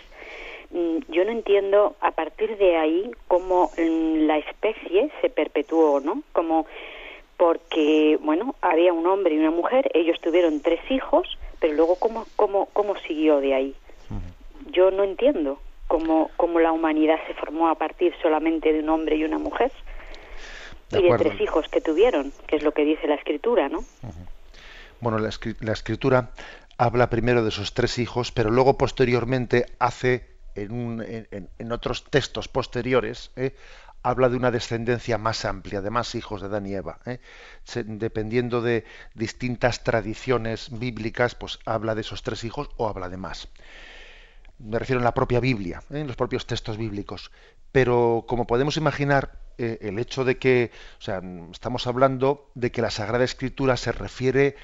[0.70, 6.22] Mm, yo no entiendo a partir de ahí cómo mm, la especie se perpetuó, ¿no?
[6.32, 6.66] Como
[7.40, 12.26] porque, bueno, había un hombre y una mujer, ellos tuvieron tres hijos, pero luego cómo,
[12.36, 13.74] cómo, cómo siguió de ahí.
[14.72, 19.16] Yo no entiendo cómo, cómo la humanidad se formó a partir solamente de un hombre
[19.16, 19.72] y una mujer
[20.90, 23.78] y de tres hijos que tuvieron, que es lo que dice la escritura, ¿no?
[25.00, 25.30] Bueno, la,
[25.60, 26.32] la escritura
[26.76, 30.26] habla primero de esos tres hijos, pero luego posteriormente hace
[30.56, 33.54] en, otros textos posteriores, ¿eh?
[34.02, 36.98] Habla de una descendencia más amplia, de más hijos de Adán y Eva.
[37.06, 37.20] ¿eh?
[37.84, 38.84] dependiendo de
[39.14, 43.48] distintas tradiciones bíblicas, pues habla de esos tres hijos o habla de más.
[44.58, 46.00] Me refiero en la propia Biblia, ¿eh?
[46.00, 47.30] en los propios textos bíblicos.
[47.72, 51.20] Pero como podemos imaginar, el hecho de que, o sea,
[51.52, 54.56] estamos hablando de que la Sagrada Escritura se refiere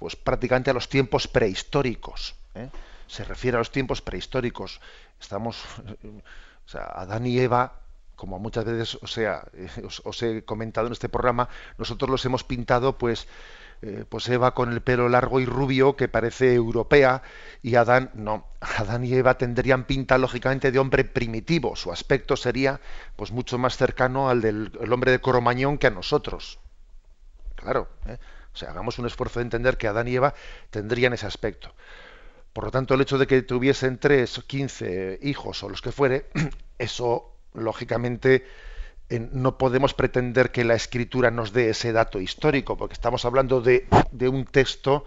[0.00, 2.34] pues prácticamente a los tiempos prehistóricos
[3.06, 4.80] se refiere a los tiempos prehistóricos.
[5.20, 5.64] Estamos,
[6.66, 7.80] o sea, Adán y Eva,
[8.16, 9.44] como muchas veces o sea,
[10.04, 11.48] os, he comentado en este programa,
[11.78, 13.28] nosotros los hemos pintado, pues,
[13.82, 17.22] eh, pues Eva con el pelo largo y rubio que parece europea
[17.62, 18.46] y Adán no.
[18.60, 21.76] Adán y Eva tendrían pinta lógicamente de hombre primitivo.
[21.76, 22.80] Su aspecto sería,
[23.16, 26.58] pues, mucho más cercano al del hombre de Coromañón que a nosotros.
[27.54, 27.88] Claro.
[28.06, 28.18] ¿eh?
[28.54, 30.32] O sea, hagamos un esfuerzo de entender que Adán y Eva
[30.70, 31.74] tendrían ese aspecto.
[32.54, 36.30] Por lo tanto, el hecho de que tuviesen tres, quince hijos o los que fuere,
[36.78, 38.46] eso, lógicamente,
[39.10, 43.86] no podemos pretender que la escritura nos dé ese dato histórico, porque estamos hablando de,
[44.28, 45.04] un texto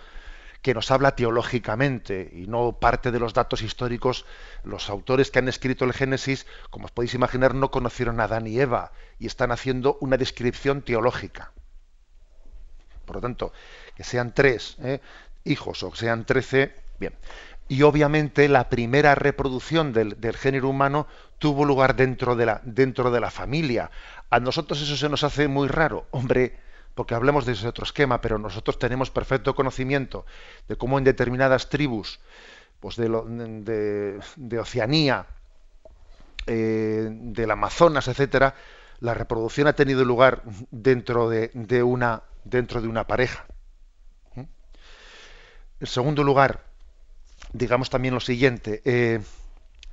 [0.62, 4.26] que nos habla teológicamente y no parte de los datos históricos.
[4.64, 8.47] Los autores que han escrito el Génesis, como os podéis imaginar, no conocieron a Adán
[8.47, 11.52] y Eva y están haciendo una descripción teológica.
[13.06, 13.54] Por lo tanto,
[13.95, 15.00] que sean tres ¿eh?
[15.45, 17.14] hijos o que sean trece, Bien.
[17.68, 21.08] Y obviamente la primera reproducción del, género humano
[21.40, 23.90] tuvo lugar dentro de, la, dentro de la familia.
[24.30, 26.06] A nosotros eso se nos hace muy raro.
[26.12, 26.58] Hombre,
[26.94, 30.26] porque hablemos de ese otro esquema, pero nosotros tenemos perfecto conocimiento
[30.68, 32.20] de cómo en determinadas tribus
[32.80, 35.26] pues de, de, Oceanía,
[36.48, 38.56] eh, del Amazonas, etcétera,
[39.00, 43.46] la reproducción ha tenido lugar dentro de, de, una, dentro de una pareja.
[44.36, 44.44] ¿Mm?
[45.82, 46.64] En segundo lugar,
[47.52, 49.20] digamos también lo siguiente, eh,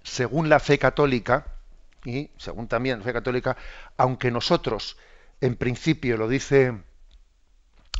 [0.06, 1.46] según la fe católica,
[2.04, 3.56] y según también la fe católica,
[3.96, 4.96] aunque nosotros,
[5.40, 6.80] en principio, lo dice,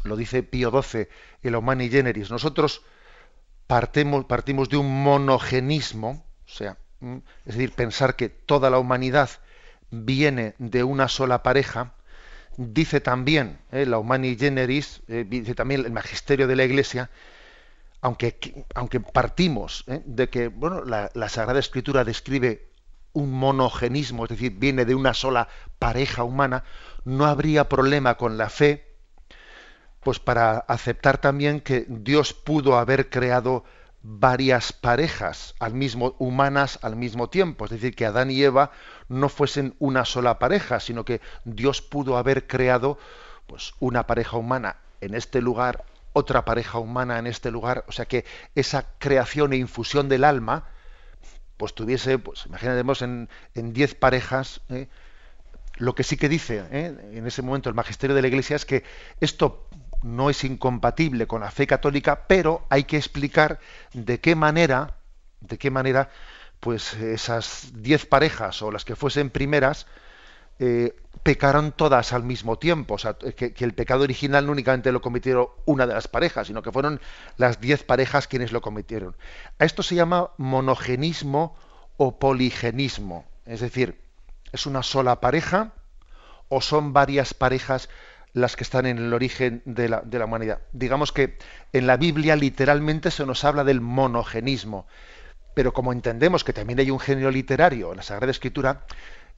[0.04, 1.08] lo dice Pío XII,
[1.42, 2.82] el Humani Generis, nosotros
[3.66, 6.78] partimos, partimos de un monogenismo, o sea,
[7.44, 9.28] es decir, pensar que toda la humanidad
[9.90, 11.94] viene de una sola pareja,
[12.56, 17.10] dice también eh, la Humani Generis, eh, dice también el magisterio de la Iglesia,
[18.06, 20.00] aunque, aunque partimos ¿eh?
[20.06, 22.68] de que bueno, la, Sagrada Escritura describe
[23.12, 25.48] un monogenismo, es decir, viene de una sola
[25.80, 26.62] pareja humana,
[27.04, 28.94] no habría problema con la fe,
[30.04, 33.64] pues para aceptar también que Dios pudo haber creado
[34.02, 38.70] varias parejas al mismo, humanas al mismo tiempo, es decir, que Adán y Eva
[39.08, 42.98] no fuesen una sola pareja, sino que Dios pudo haber creado
[43.48, 45.84] pues una pareja humana en este lugar
[46.16, 50.64] otra pareja humana en este lugar, o sea que esa creación e infusión del alma,
[51.58, 54.88] pues tuviese, pues imaginemos en, diez parejas, ¿eh?
[55.76, 56.96] lo que sí que dice ¿eh?
[57.12, 58.82] en ese momento el magisterio de la Iglesia es que
[59.20, 59.68] esto
[60.02, 63.60] no es incompatible con la fe católica, pero hay que explicar
[63.92, 64.96] de qué manera,
[65.40, 66.08] de qué manera,
[66.60, 69.86] pues esas diez parejas o las que fuesen primeras,
[70.60, 70.96] eh,
[71.26, 75.48] pecaron todas al mismo tiempo, o sea, que, el pecado original no únicamente lo cometieron
[75.64, 77.00] una de las parejas, sino que fueron
[77.36, 79.16] las diez parejas quienes lo cometieron.
[79.58, 81.56] A esto se llama monogenismo
[81.96, 84.00] o poligenismo, es decir,
[84.52, 85.72] es una sola pareja
[86.48, 87.88] o son varias parejas
[88.32, 90.60] las que están en el origen de la, de la, humanidad.
[90.70, 91.38] Digamos que
[91.72, 94.86] en la Biblia literalmente se nos habla del monogenismo,
[95.54, 98.84] pero como entendemos que también hay un género literario en la Sagrada Escritura,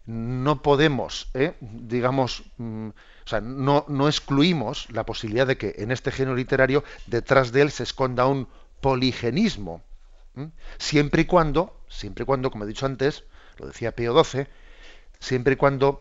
[0.09, 1.52] no podemos, ¿eh?
[1.61, 6.82] digamos, mm, o sea, no, no, excluimos la posibilidad de que en este género literario
[7.06, 8.48] detrás de él se esconda un
[8.80, 9.82] poligenismo,
[10.78, 13.24] siempre y cuando, siempre y cuando, como he dicho antes,
[13.59, 14.46] lo decía Pío XII,
[15.20, 16.00] siempre y cuando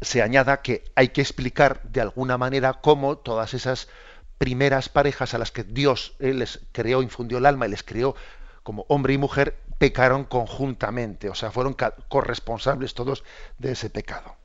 [0.00, 3.88] se añada que hay que explicar de alguna manera cómo todas esas
[4.38, 8.16] primeras parejas a las que Dios eh, les creó, infundió el alma y les creó
[8.62, 11.76] como hombre y mujer, pecaron conjuntamente, o sea, fueron
[12.08, 13.24] corresponsables todos
[13.58, 14.36] de ese pecado.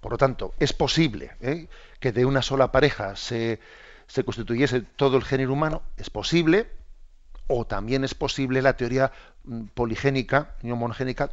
[0.00, 1.68] Por lo tanto, es posible ¿eh?
[2.00, 3.60] que de una sola pareja se,
[4.08, 6.68] se constituyese todo el género humano, es posible,
[7.46, 9.12] o también es posible la teoría
[9.44, 11.30] mm, poligénica y monogénica,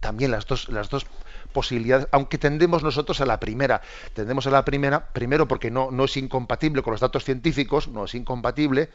[0.00, 1.06] también las dos, las dos
[1.54, 3.80] posibilidades, aunque tendemos nosotros a la primera.
[4.12, 8.14] Tendemos a la primera, primero porque no es incompatible con los datos científicos, no es
[8.14, 8.90] incompatible,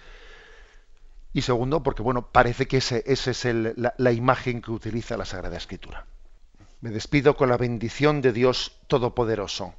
[1.38, 5.26] y segundo porque bueno, parece que esa ese es la, la imagen que utiliza la
[5.26, 6.08] Sagrada Escritura.
[6.82, 9.76] Me despido con la bendición de Dios Todopoderoso,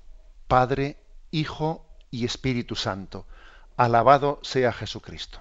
[0.46, 0.98] Padre,
[1.32, 3.26] Hijo y Espíritu Santo.
[3.76, 5.40] Alabado sea Jesucristo.